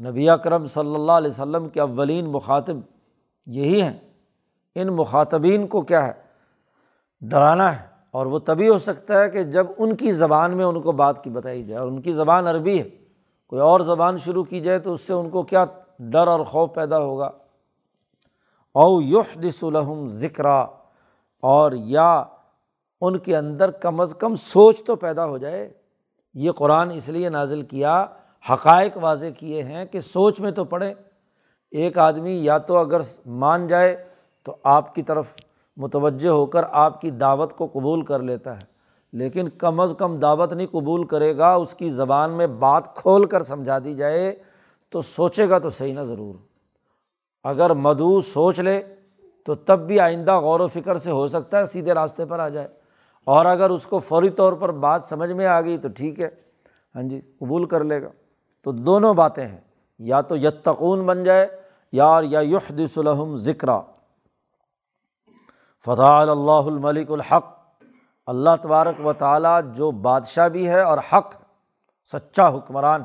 نبی 0.00 0.26
کرم 0.44 0.66
صلی 0.66 0.94
اللہ 0.94 1.12
علیہ 1.12 1.30
وسلم 1.30 1.68
کے 1.68 1.80
اولین 1.80 2.24
مخاطب 2.24 2.76
یہی 3.46 3.82
ہیں۔ 3.82 3.98
ان 4.74 4.88
مخاطبین 4.88 5.66
کو 5.66 5.82
کیا 5.82 6.06
ہے؟ 6.06 6.12
ڈرانا 7.20 7.80
ہے۔ 7.80 7.91
اور 8.12 8.26
وہ 8.26 8.38
تبھی 8.38 8.68
ہو 8.68 8.78
سکتا 8.78 9.20
ہے 9.20 9.30
کہ 9.30 9.42
جب 9.42 9.66
ان 9.78 9.96
کی 9.96 10.12
زبان 10.12 10.56
میں 10.56 10.64
ان 10.64 10.80
کو 10.82 10.92
بات 10.92 11.24
کی 11.24 11.30
بتائی 11.30 11.64
جائے 11.64 11.80
اور 11.80 11.88
ان 11.88 12.02
کی 12.02 12.12
زبان 12.12 12.46
عربی 12.46 12.78
ہے، 12.78 12.88
کوئی 13.46 13.62
اور 13.62 13.80
زبان 13.80 14.18
شروع 14.18 14.44
کی 14.44 14.60
جائے 14.60 14.78
تو 14.78 14.92
اس 14.94 15.00
سے 15.00 15.12
ان 15.12 15.30
کو 15.30 15.42
کیا 15.42 15.64
ڈر 15.98 16.28
اور 16.28 16.40
خوف 16.40 16.74
پیدا 16.74 16.98
ہوگا؟ 16.98 17.30
او 18.74 19.02
یحدث 19.02 19.64
الحم 19.64 20.08
ذکر 20.08 20.44
اور 21.42 21.72
یا 21.72 22.24
ان 23.00 23.18
کے 23.18 23.36
اندر 23.36 23.70
کم 23.70 24.00
از 24.00 24.14
کم 24.18 24.34
سوچ 24.34 24.84
تو 24.84 24.96
پیدا 24.96 25.26
ہو 25.26 25.38
جائے۔ 25.38 25.72
یہ 26.34 26.50
قرآن 26.50 26.90
اس 26.90 27.08
لیے 27.08 27.28
نازل 27.28 27.62
کیا، 27.62 28.06
حقائق 28.50 28.96
واضح 28.96 29.26
کیے 29.38 29.62
ہیں 29.62 29.84
کہ 29.84 30.00
سوچ 30.00 30.40
میں 30.40 30.50
تو 30.50 30.64
پڑھے 30.64 30.94
ایک 31.70 31.98
آدمی 31.98 32.44
یا 32.44 32.58
تو 32.58 32.76
اگر 32.76 33.00
مان 33.26 33.66
جائے 33.66 34.04
تو 34.44 34.56
آپ 34.62 34.94
کی 34.94 35.02
طرف 35.02 35.34
متوجہ 35.76 36.28
ہو 36.28 36.46
کر 36.46 36.62
آپ 36.72 37.00
کی 37.00 37.10
دعوت 37.10 37.52
کو 37.52 37.66
قبول 37.66 38.04
کر 38.04 38.18
لیتا 38.22 38.56
ہے۔ 38.56 38.72
لیکن 39.12 39.48
کم 39.48 39.80
از 39.80 39.94
کم 39.98 40.18
دعوت 40.18 40.52
نہیں 40.52 40.66
قبول 40.66 41.06
کرے 41.06 41.36
گا، 41.36 41.54
اس 41.54 41.74
کی 41.74 41.90
زبان 41.90 42.30
میں 42.30 42.46
بات 42.46 42.96
کھول 42.96 43.24
کر 43.24 43.42
سمجھا 43.42 43.78
دی 43.78 43.94
جائے 43.94 44.34
تو 44.90 45.02
سوچے 45.02 45.48
گا 45.48 45.58
تو 45.58 45.70
صحیح 45.70 45.94
نہ 45.94 46.00
ضرور۔ 46.00 46.34
اگر 47.44 47.70
مدعو 47.70 48.20
سوچ 48.20 48.60
لے 48.60 48.82
تو 49.44 49.54
تب 49.54 49.86
بھی 49.86 50.00
آئندہ 50.00 50.36
غور 50.36 50.60
و 50.60 50.68
فکر 50.68 50.98
سے 50.98 51.10
ہو 51.10 51.28
سکتا 51.28 51.58
ہے، 51.58 51.66
سیدھے 51.66 51.94
راستے 51.94 52.24
پر 52.24 52.38
آ 52.38 52.48
جائے۔ 52.48 52.68
اور 53.24 53.46
اگر 53.46 53.70
اس 53.70 53.86
کو 53.86 53.98
فوری 53.98 54.30
طور 54.30 54.52
پر 54.52 54.72
بات 54.72 55.04
سمجھ 55.04 55.32
میں 55.32 55.46
آ 55.46 55.60
گئی 55.60 55.78
تو 55.78 55.88
ٹھیک 55.88 56.20
ہے۔ 56.20 56.28
ہاں 56.94 57.02
جی 57.02 57.20
قبول 57.20 57.64
کر 57.64 57.84
لے 57.84 58.02
گا۔ 58.02 58.08
تو 58.62 58.72
دونوں 58.72 59.14
باتیں 59.14 59.46
ہیں۔ 59.46 59.60
یا 59.98 60.20
تو 60.20 60.36
یتقون 60.36 61.06
بن 61.06 61.24
جائے 61.24 61.46
یار 61.92 62.22
یا 62.22 62.40
یحدث 62.40 62.98
الحم 62.98 63.36
ذکر 63.36 63.68
فتح 65.86 66.30
اللہ 66.30 66.66
الملک 66.66 67.10
الحق۔ 67.10 67.46
اللہ 68.26 68.56
تبارک 68.62 69.06
و 69.06 69.12
تعالیٰ 69.12 69.60
جو 69.74 69.90
بادشاہ 69.90 70.48
بھی 70.48 70.68
ہے 70.68 70.82
اور 70.82 70.98
حق، 71.12 71.34
سچا 72.12 72.48
حکمران 72.48 73.02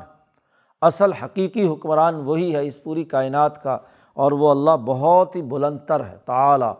اصل 0.82 1.12
حقیقی 1.12 1.66
حکمران 1.68 2.14
وہی 2.14 2.54
ہے 2.54 2.66
اس 2.66 2.82
پوری 2.82 3.04
کائنات 3.04 3.62
کا، 3.62 3.78
اور 4.12 4.32
وہ 4.32 4.50
اللہ 4.50 4.76
بہت 4.84 5.36
ہی 5.36 5.42
بلندر 5.42 6.04
ہے۔ 6.04 6.16
تعلیٰ 6.24 6.74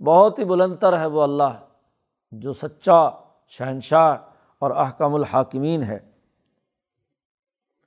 بہت 0.00 0.38
ہی 0.38 0.44
بلندر 0.44 0.98
ہے 0.98 1.06
وہ 1.06 1.22
اللہ، 1.22 1.52
جو 2.32 2.52
سچا 2.52 3.00
شہنشاہ 3.48 4.16
اور 4.58 4.70
احکم 4.70 5.14
الحاکمین 5.14 5.82
ہے۔ 5.82 5.98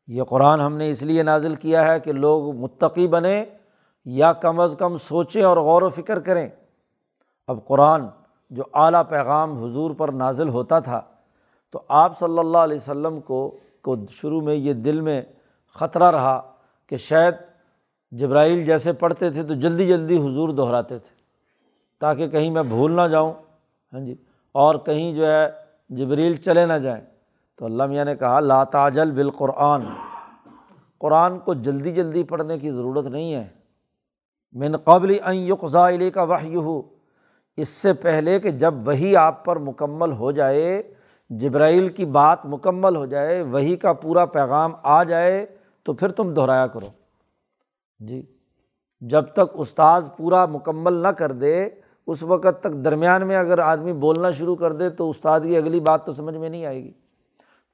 یہ 0.08 0.24
قرآن 0.24 0.62
ہم 0.62 0.78
نے 0.78 0.89
اس 0.89 1.02
لیے 1.02 1.24
نازل 1.24 1.56
کیا 1.56 1.86
ہے 1.86 2.00
کہ 2.00 2.12
لوگ 2.12 2.56
متقی 2.56 3.08
بنیں 3.08 3.45
یا 4.06 4.34
کم 4.34 4.60
از 4.60 4.76
کم 4.80 4.98
سوچیں 4.98 5.43
اور 5.43 5.58
غور 5.58 5.82
و 5.82 5.89
فکر 5.89 6.19
کریں۔ 6.19 6.50
اب 7.47 7.65
قرآن 7.67 8.05
جو 8.49 8.63
اعلیٰ 8.73 9.01
پیغام 9.10 9.63
حضور 9.63 9.91
پر 9.91 10.10
نازل 10.10 10.49
ہوتا 10.49 10.79
تھا، 10.79 11.01
تو 11.71 11.81
آپ 11.88 12.19
صلی 12.19 12.39
اللہ 12.39 12.58
علیہ 12.58 12.77
و 12.77 12.86
سلم 12.86 13.21
کو 13.21 13.58
کو 13.81 13.95
شروع 14.10 14.41
میں 14.41 14.55
یہ 14.55 14.73
دل 14.73 15.01
میں 15.01 15.21
خطرہ 15.73 16.12
رہا 16.12 16.53
کہ 16.89 16.97
شاید 16.97 17.36
جبرائیل 18.12 18.65
جیسے 18.65 18.93
پڑھتے 18.93 19.29
تھے 19.29 19.43
تو 19.43 19.53
جلدی 19.53 19.88
جلدی 19.88 20.17
حضور 20.17 20.49
دہراتے 20.49 20.99
تھے، 20.99 21.15
تاکہ 21.99 22.27
کہیں 22.27 22.51
میں 22.51 22.63
بھول 22.63 22.91
نہ 22.91 23.01
جاؤں۔ 23.01 23.34
ہاں 23.93 23.99
جی 23.99 24.15
اور 24.51 24.75
کہیں 24.75 25.13
جو 25.13 25.27
ہے 25.27 25.47
جبریل 25.89 26.36
چلے 26.36 26.65
نہ 26.65 26.73
جائیں۔ 26.73 27.05
تو 27.55 27.65
اللہ 27.65 27.86
میاں 27.86 28.05
نے 28.05 28.15
کہا، 28.15 28.39
لا 28.39 28.63
تاجل 28.63 29.12
بالقرآن۔ 29.12 29.81
قرآن 30.99 31.39
کو 31.39 31.53
جلدی 31.53 31.91
جلدی 31.91 32.23
پڑھنے 32.23 32.60
کی 32.60 32.71
ضرورت 32.71 33.05
نہیں 33.05 33.34
ہے۔ 33.34 33.47
من 34.53 34.77
قبل 34.77 35.17
یقضا 35.34 35.89
علی 35.89 36.12
کا 36.12 36.23
وحی 36.23 36.55
ہو 36.55 36.81
اس 37.58 37.70
سے 37.70 37.94
پہلے 37.94 38.39
کہ 38.39 38.52
جب 38.52 38.74
وہی 38.88 39.15
آپ 39.15 39.46
پر 39.46 39.56
مکمل 39.56 40.12
ہو 40.12 40.32
جائے، 40.32 40.84
جبرائیل 41.30 41.89
کی 41.89 42.06
بات 42.06 42.46
مکمل 42.46 42.96
ہو 42.96 43.06
جائے، 43.06 43.41
وہی 43.41 43.76
کا 43.76 43.94
پورا 43.94 44.26
پیغام 44.26 44.74
آ 44.84 45.04
جائے، 45.04 45.46
تو 45.84 45.94
پھر 45.94 46.12
تم 46.12 46.34
دہرایا 46.34 46.68
کرو۔ 46.68 46.88
جی 48.00 48.26
جب 49.02 49.24
تک 49.34 49.41
استاذ 49.54 50.10
پورا 50.18 50.46
مکمل 50.46 50.94
نہ 50.94 51.08
کر 51.08 51.32
دے، 51.32 51.70
اس 52.08 52.24
وقت 52.24 52.60
تک 52.60 52.74
درمیان 52.74 53.28
میں 53.28 53.38
اگر 53.38 53.60
آدمی 53.60 53.94
بولنا 53.94 54.32
شروع 54.32 54.56
کر 54.56 54.72
دے، 54.72 54.89
تو 54.89 55.10
استاد 55.10 55.39
کی 55.39 55.58
اگلی 55.58 55.80
بات 55.80 56.06
تو 56.06 56.13
سمجھ 56.13 56.36
میں 56.36 56.50
نہیں 56.50 56.65
آئے 56.65 56.84
گی۔ 56.84 56.91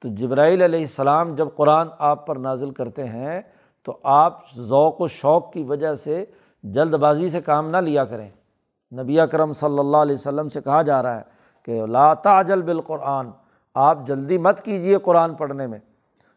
تو 0.00 0.08
جبرائیل 0.08 0.62
علیہ 0.62 0.80
السلام 0.80 1.34
جب 1.34 1.48
قرآن 1.56 1.88
آپ 1.98 2.26
پر 2.26 2.36
نازل 2.36 2.70
کرتے 2.70 3.04
ہیں، 3.04 3.40
تو 3.84 3.98
آپ 4.02 4.40
ذوق 4.56 5.00
و 5.00 5.06
شوق 5.06 5.52
کی 5.52 5.62
وجہ 5.62 5.94
سے 5.94 6.24
جلد 6.62 6.94
بازی 6.94 7.28
سے 7.28 7.40
کام 7.40 7.70
نہ 7.70 7.76
لیا 7.76 8.04
کریں۔ 8.04 8.30
نبی 8.92 9.20
اکرم 9.20 9.52
صلی 9.52 9.78
اللہ 9.78 9.96
علیہ 9.96 10.14
وسلم 10.14 10.48
سے 10.48 10.60
کہا 10.60 10.82
جا 10.82 11.02
رہا 11.02 11.16
ہے 11.16 11.22
کہ 11.62 11.86
لا 11.86 12.14
تعجل 12.14 12.62
بالقرآن، 12.62 13.30
آپ 13.74 13.98
جلدی 14.06 14.38
مت 14.38 14.60
کیجیے 14.60 14.96
قرآن 14.96 15.34
پڑھنے 15.34 15.66
میں۔ 15.66 15.78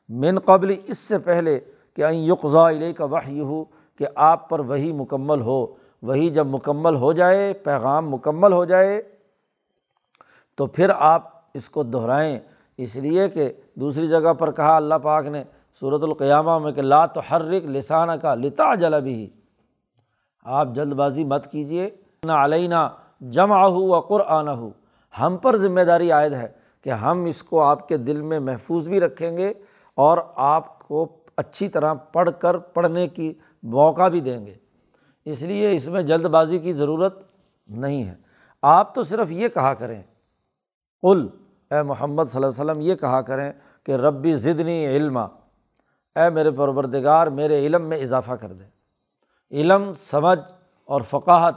من 0.09 0.39
قبل، 0.39 0.75
اس 0.87 0.97
سے 0.97 1.19
پہلے 1.19 1.59
کہ 1.95 2.05
این 2.05 2.15
یقضا 2.15 2.69
علیہ 2.69 2.93
کا 2.93 3.05
وحی 3.05 3.39
ہو 3.39 3.63
کہ 3.97 4.05
آپ 4.15 4.49
پر 4.49 4.59
وہی 4.59 4.91
مکمل 4.91 5.41
ہو۔ 5.41 5.65
وہی 6.01 6.29
جب 6.29 6.47
مکمل 6.47 6.95
ہو 6.95 7.13
جائے، 7.13 7.53
پیغام 7.53 8.09
مکمل 8.09 8.53
ہو 8.53 8.65
جائے، 8.65 9.01
تو 10.55 10.65
پھر 10.65 10.91
آپ 10.95 11.21
اس 11.53 11.69
کو 11.69 11.83
دہرائیں۔ 11.83 12.39
اس 12.77 12.95
لیے 12.95 13.29
کہ 13.29 13.53
دوسری 13.75 14.07
جگہ 14.07 14.33
پر 14.33 14.51
کہا 14.51 14.75
اللہ 14.75 14.95
پاک 14.95 15.25
نے 15.25 15.43
صورت 15.79 16.03
القیامہ 16.03 16.59
میں 16.59 16.71
کہ 16.71 16.81
لا 16.81 17.05
تو 17.05 17.21
ہر 17.31 17.41
لسانہ 17.43 18.11
کا 18.11 18.35
لتا 18.35 18.75
جلا 18.75 18.99
بھی 18.99 19.29
آپ 20.43 20.67
جلد 20.75 20.93
بازی 20.93 21.23
مت 21.23 21.51
کیجیے 21.51 21.89
نہ 22.25 22.31
علینہ 22.31 22.87
جمع 23.21 23.67
ہو 23.67 23.87
و 23.87 23.99
قرآن 23.99 24.47
ہو 24.47 24.69
ہم 25.19 25.37
پر 25.37 25.55
ذمہ 25.55 25.81
داری 25.81 26.11
عائد 26.11 26.33
ہے 26.33 26.47
کہ 26.81 26.89
ہم 26.89 27.25
اس 27.25 27.43
کو 27.43 27.61
آپ 27.61 27.87
کے 27.87 27.97
دل 27.97 28.21
میں 28.21 28.39
محفوظ 28.39 28.87
بھی 28.87 28.99
رکھیں 28.99 29.37
گے 29.37 29.53
اور 29.95 30.17
آپ 30.35 30.87
کو 30.87 31.17
اچھی 31.37 31.69
طرح 31.69 31.93
پڑھ 31.93 32.29
کر 32.39 32.57
پڑھنے 32.57 33.07
کی 33.07 33.33
موقع 33.63 34.07
بھی 34.07 34.19
دیں 34.19 34.45
گے۔ 34.45 34.53
اس 35.25 35.41
لیے 35.41 35.71
اس 35.71 35.87
میں 35.87 36.01
جلد 36.01 36.25
بازی 36.25 36.59
کی 36.59 36.73
ضرورت 36.73 37.23
نہیں 37.67 38.03
ہے۔ 38.03 38.15
آپ 38.61 38.95
تو 38.95 39.03
صرف 39.03 39.31
یہ 39.31 39.47
کہا 39.47 39.73
کریں۔ 39.73 40.03
کل 41.01 41.27
اے 41.71 41.81
محمد 41.81 42.23
صلی 42.29 42.43
اللہ 42.43 42.61
علیہ 42.61 42.71
وسلم، 42.71 42.81
یہ 42.81 42.95
کہا 42.95 43.21
کریں 43.21 43.53
کہ 43.83 43.91
ربی 43.91 44.35
ضدنی 44.35 44.87
علم 44.87 45.17
اے 45.17 46.29
میرے 46.29 46.51
پروردگار، 46.51 47.27
میرے 47.27 47.65
علم 47.65 47.85
میں 47.85 47.97
اضافہ 47.97 48.31
کر 48.31 48.53
دے۔ 48.53 48.63
علم، 49.51 49.93
سمجھ 49.93 50.39
اور 50.85 51.01
فقاہت 51.01 51.55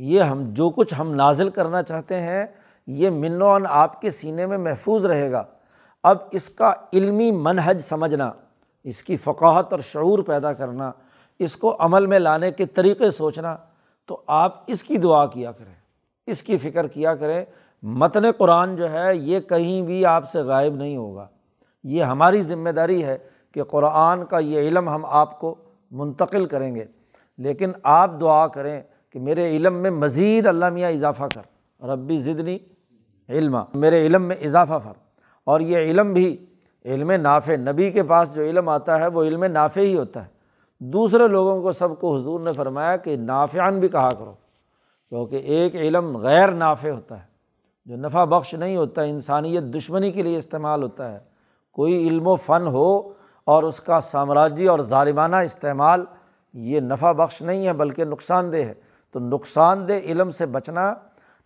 یہ 0.00 0.20
ہم 0.20 0.44
جو 0.46 0.70
کچھ 0.70 0.94
ہم 0.98 1.14
نازل 1.14 1.50
کرنا 1.50 1.82
چاہتے 1.82 2.20
ہیں، 2.20 2.46
یہ 2.86 3.10
منوعن 3.10 3.62
آپ 3.68 4.00
کے 4.00 4.10
سینے 4.10 4.46
میں 4.46 4.58
محفوظ 4.58 5.04
رہے 5.04 5.32
گا۔ 5.32 5.44
اب 6.02 6.18
اس 6.30 6.48
کا 6.48 6.72
علمی 6.92 7.32
منحج 7.32 7.80
سمجھنا، 7.80 8.32
اس 8.84 9.02
کی 9.02 9.16
فقاہت 9.16 9.72
اور 9.72 9.80
شعور 9.80 10.18
پیدا 10.18 10.52
کرنا، 10.52 10.92
اس 11.38 11.56
کو 11.56 11.76
عمل 11.78 12.06
میں 12.06 12.18
لانے 12.18 12.50
کے 12.50 12.66
طریقے 12.66 13.10
سوچنا، 13.10 13.56
تو 14.06 14.20
آپ 14.26 14.62
اس 14.66 14.84
کی 14.84 14.96
دعا 14.96 15.26
کیا 15.26 15.52
کریں، 15.52 15.74
اس 16.26 16.42
کی 16.42 16.58
فکر 16.58 16.86
کیا 16.86 17.14
کریں۔ 17.14 17.44
متن 17.82 18.32
قرآن 18.32 18.76
جو 18.76 18.90
ہے، 18.90 19.16
یہ 19.16 19.40
کہیں 19.40 19.82
بھی 19.82 20.06
آپ 20.06 20.30
سے 20.30 20.40
غائب 20.40 20.74
نہیں 20.74 20.96
ہوگا۔ 20.96 21.26
یہ 21.84 22.02
ہماری 22.02 22.42
ذمہ 22.42 22.70
داری 22.70 23.04
ہے 23.04 23.18
کہ 23.52 23.62
قرآن 23.62 24.24
کا 24.24 24.38
یہ 24.38 24.58
علم 24.58 24.88
ہم 24.88 25.04
آپ 25.04 25.40
کو 25.40 25.54
منتقل 25.90 26.46
کریں 26.46 26.74
گے۔ 26.74 26.84
لیکن 27.38 27.72
آپ 27.82 28.10
دعا 28.20 28.46
کریں 28.46 28.82
کہ 29.12 29.20
میرے 29.20 29.56
علم 29.56 29.74
میں 29.74 29.90
مزید 29.90 30.46
اللہ 30.46 30.70
میاں 30.70 30.90
اضافہ 30.90 31.24
کر۔ 31.34 31.40
ربی 31.84 32.18
ضدنی 32.18 32.58
علم 33.28 33.56
میرے 33.74 34.06
علم 34.06 34.22
میں 34.22 34.36
اضافہ 34.36 34.78
فر۔ 34.84 34.92
اور 35.44 35.60
یہ 35.60 35.78
علم 35.78 36.12
بھی 36.12 36.46
علم 36.84 37.10
نافع، 37.10 37.52
نبی 37.56 37.90
کے 37.90 38.02
پاس 38.02 38.34
جو 38.34 38.42
علم 38.42 38.68
آتا 38.68 39.00
ہے 39.00 39.06
وہ 39.06 39.24
علم 39.24 39.44
نافع 39.44 39.80
ہی 39.80 39.94
ہوتا 39.94 40.22
ہے۔ 40.22 40.38
دوسرے 40.80 41.28
لوگوں 41.28 41.62
کو 41.62 41.72
سب 41.72 42.00
کو 42.00 42.16
حضور 42.16 42.40
نے 42.40 42.52
فرمایا 42.52 42.96
کہ 42.96 43.16
نافعان 43.16 43.80
بھی 43.80 43.88
کہا 43.88 44.10
کرو، 44.10 44.34
کیونکہ 45.08 45.36
ایک 45.36 45.74
علم 45.74 46.16
غیر 46.16 46.48
نافع 46.48 46.88
ہوتا 46.88 47.18
ہے۔ 47.18 47.28
جو 47.84 47.96
نفع 47.96 48.24
بخش 48.24 48.54
نہیں 48.54 48.76
ہوتا، 48.76 49.02
انسانیت 49.02 49.62
دشمنی 49.62 50.12
کے 50.12 50.22
لیے 50.22 50.38
استعمال 50.38 50.82
ہوتا 50.82 51.12
ہے۔ 51.12 51.18
کوئی 51.72 52.08
علم 52.08 52.26
و 52.26 52.36
فن 52.36 52.66
ہو 52.66 53.12
اور 53.44 53.62
اس 53.62 53.80
کا 53.80 54.00
سامراجی 54.00 54.66
اور 54.66 54.80
ظالمانہ 54.80 55.36
استعمال، 55.36 56.04
یہ 56.52 56.80
نفع 56.80 57.12
بخش 57.12 57.42
نہیں 57.42 57.66
ہے، 57.66 57.72
بلکہ 57.72 58.04
نقصان 58.04 58.52
دہ 58.52 58.56
ہے۔ 58.56 58.87
تو 59.10 59.20
نقصان 59.20 59.88
دہ 59.88 59.92
علم 59.92 60.30
سے 60.30 60.46
بچنا، 60.46 60.94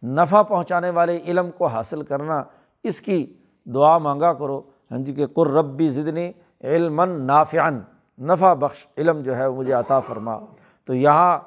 نفع 0.03 0.43
پہنچانے 0.43 0.91
والے 0.91 1.19
علم 1.27 1.51
کو 1.51 1.67
حاصل 1.67 2.03
کرنا، 2.03 2.43
اس 2.83 3.01
کی 3.01 3.35
دعا 3.65 3.99
مانگا 3.99 4.33
کرو۔ 4.33 4.61
ہاں 4.91 4.99
جی 4.99 5.15
کہ 5.15 5.27
قربی 5.27 5.89
ضدنی 5.89 6.33
علم 6.65 7.01
نافعن 7.05 7.81
نفع 8.19 8.55
بخش، 8.55 8.87
علم 8.99 9.21
جو 9.21 9.37
ہے 9.37 9.49
مجھے 9.49 9.73
عطا 9.73 10.01
فرما۔ 10.01 10.39
تو 10.85 10.95
یہاں 10.95 11.39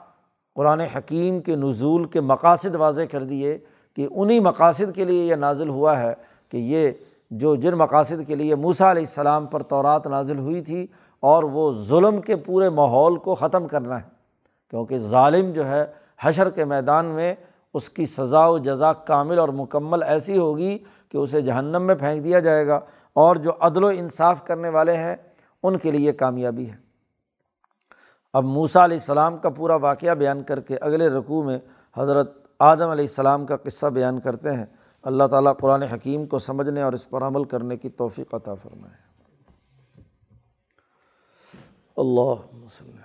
قرآن 0.55 0.79
حکیم 0.79 1.39
کے 1.39 1.55
نزول 1.55 2.05
کے 2.05 2.21
مقاصد 2.21 2.75
واضح 2.75 3.01
کر 3.11 3.23
دیے 3.23 3.57
کہ 3.95 4.07
انہیں 4.11 4.39
مقاصد 4.39 4.95
کے 4.95 5.05
لیے 5.05 5.25
یہ 5.25 5.35
نازل 5.35 5.69
ہوا 5.69 6.01
ہے 6.01 6.13
کہ 6.49 6.57
یہ 6.57 6.91
جو 7.31 7.55
جن 7.55 7.73
مقاصد 7.73 8.27
کے 8.27 8.35
لیے 8.35 8.55
موسا 8.55 8.91
علیہ 8.91 9.01
السلام 9.01 9.45
پر 9.45 9.63
تورات 9.63 10.07
نازل 10.07 10.39
ہوئی 10.39 10.61
تھی 10.61 10.87
اور 11.19 11.43
وہ 11.43 11.73
ظلم 11.73 12.21
کے 12.21 12.35
پورے 12.35 12.69
ماحول 12.69 13.15
کو 13.15 13.35
ختم 13.35 13.67
کرنا 13.67 14.01
ہے۔ 14.01 14.09
کیونکہ 14.69 14.97
ظالم 14.97 15.51
جو 15.51 15.65
ہے 15.69 15.85
حشر 16.21 16.49
کے 16.49 16.65
میدان 16.65 17.05
میں 17.05 17.35
اس 17.73 17.89
کی 17.89 18.05
سزا 18.05 18.47
و 18.47 18.57
جزا 18.57 18.93
کامل 18.93 19.39
اور 19.39 19.49
مکمل 19.49 20.03
ایسی 20.03 20.37
ہوگی 20.37 20.77
کہ 21.09 21.17
اسے 21.17 21.41
جہنم 21.41 21.81
میں 21.81 21.95
پھینک 21.95 22.23
دیا 22.23 22.39
جائے 22.39 22.67
گا 22.67 22.75
اور 23.13 23.35
جو 23.35 23.51
عدل 23.59 23.83
و 23.83 23.87
انصاف 23.87 24.45
کرنے 24.45 24.69
والے 24.69 24.97
ہیں، 24.97 25.15
ان 25.63 25.77
کے 25.77 25.91
لیے 25.91 26.13
کامیابی 26.13 26.71
ہے۔ 26.71 26.75
اب 28.33 28.43
موسا 28.43 28.85
علیہ 28.85 28.97
السلام 28.97 29.37
کا 29.37 29.49
پورا 29.49 29.75
واقعہ 29.75 30.15
بیان 30.15 30.43
کر 30.43 30.59
کے 30.59 30.77
اگلے 30.77 31.09
رقوع 31.09 31.43
میں 31.43 31.59
حضرت 31.97 32.47
آدم 32.59 32.89
علیہ 32.89 33.05
السلام 33.05 33.45
کا 33.45 33.57
قصہ 33.57 33.85
بیان 33.85 34.19
کرتے 34.19 34.53
ہیں۔ 34.53 34.65
اللہ 35.03 35.23
تعالیٰ 35.23 35.53
قرآن 35.61 35.83
حکیم 35.83 36.25
کو 36.25 36.39
سمجھنے 36.39 36.81
اور 36.81 36.93
اس 36.93 37.09
پر 37.09 37.21
عمل 37.21 37.43
کرنے 37.43 37.77
کی 37.77 37.89
توفیق 37.89 38.33
عطا 38.33 38.53
فرمائے۔ 38.53 39.05
اللہ 41.97 42.63
وسلم۔ 42.63 43.04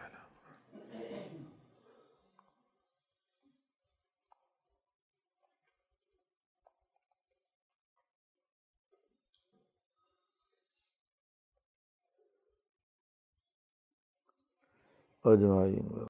اجمعین۔ 15.25 16.09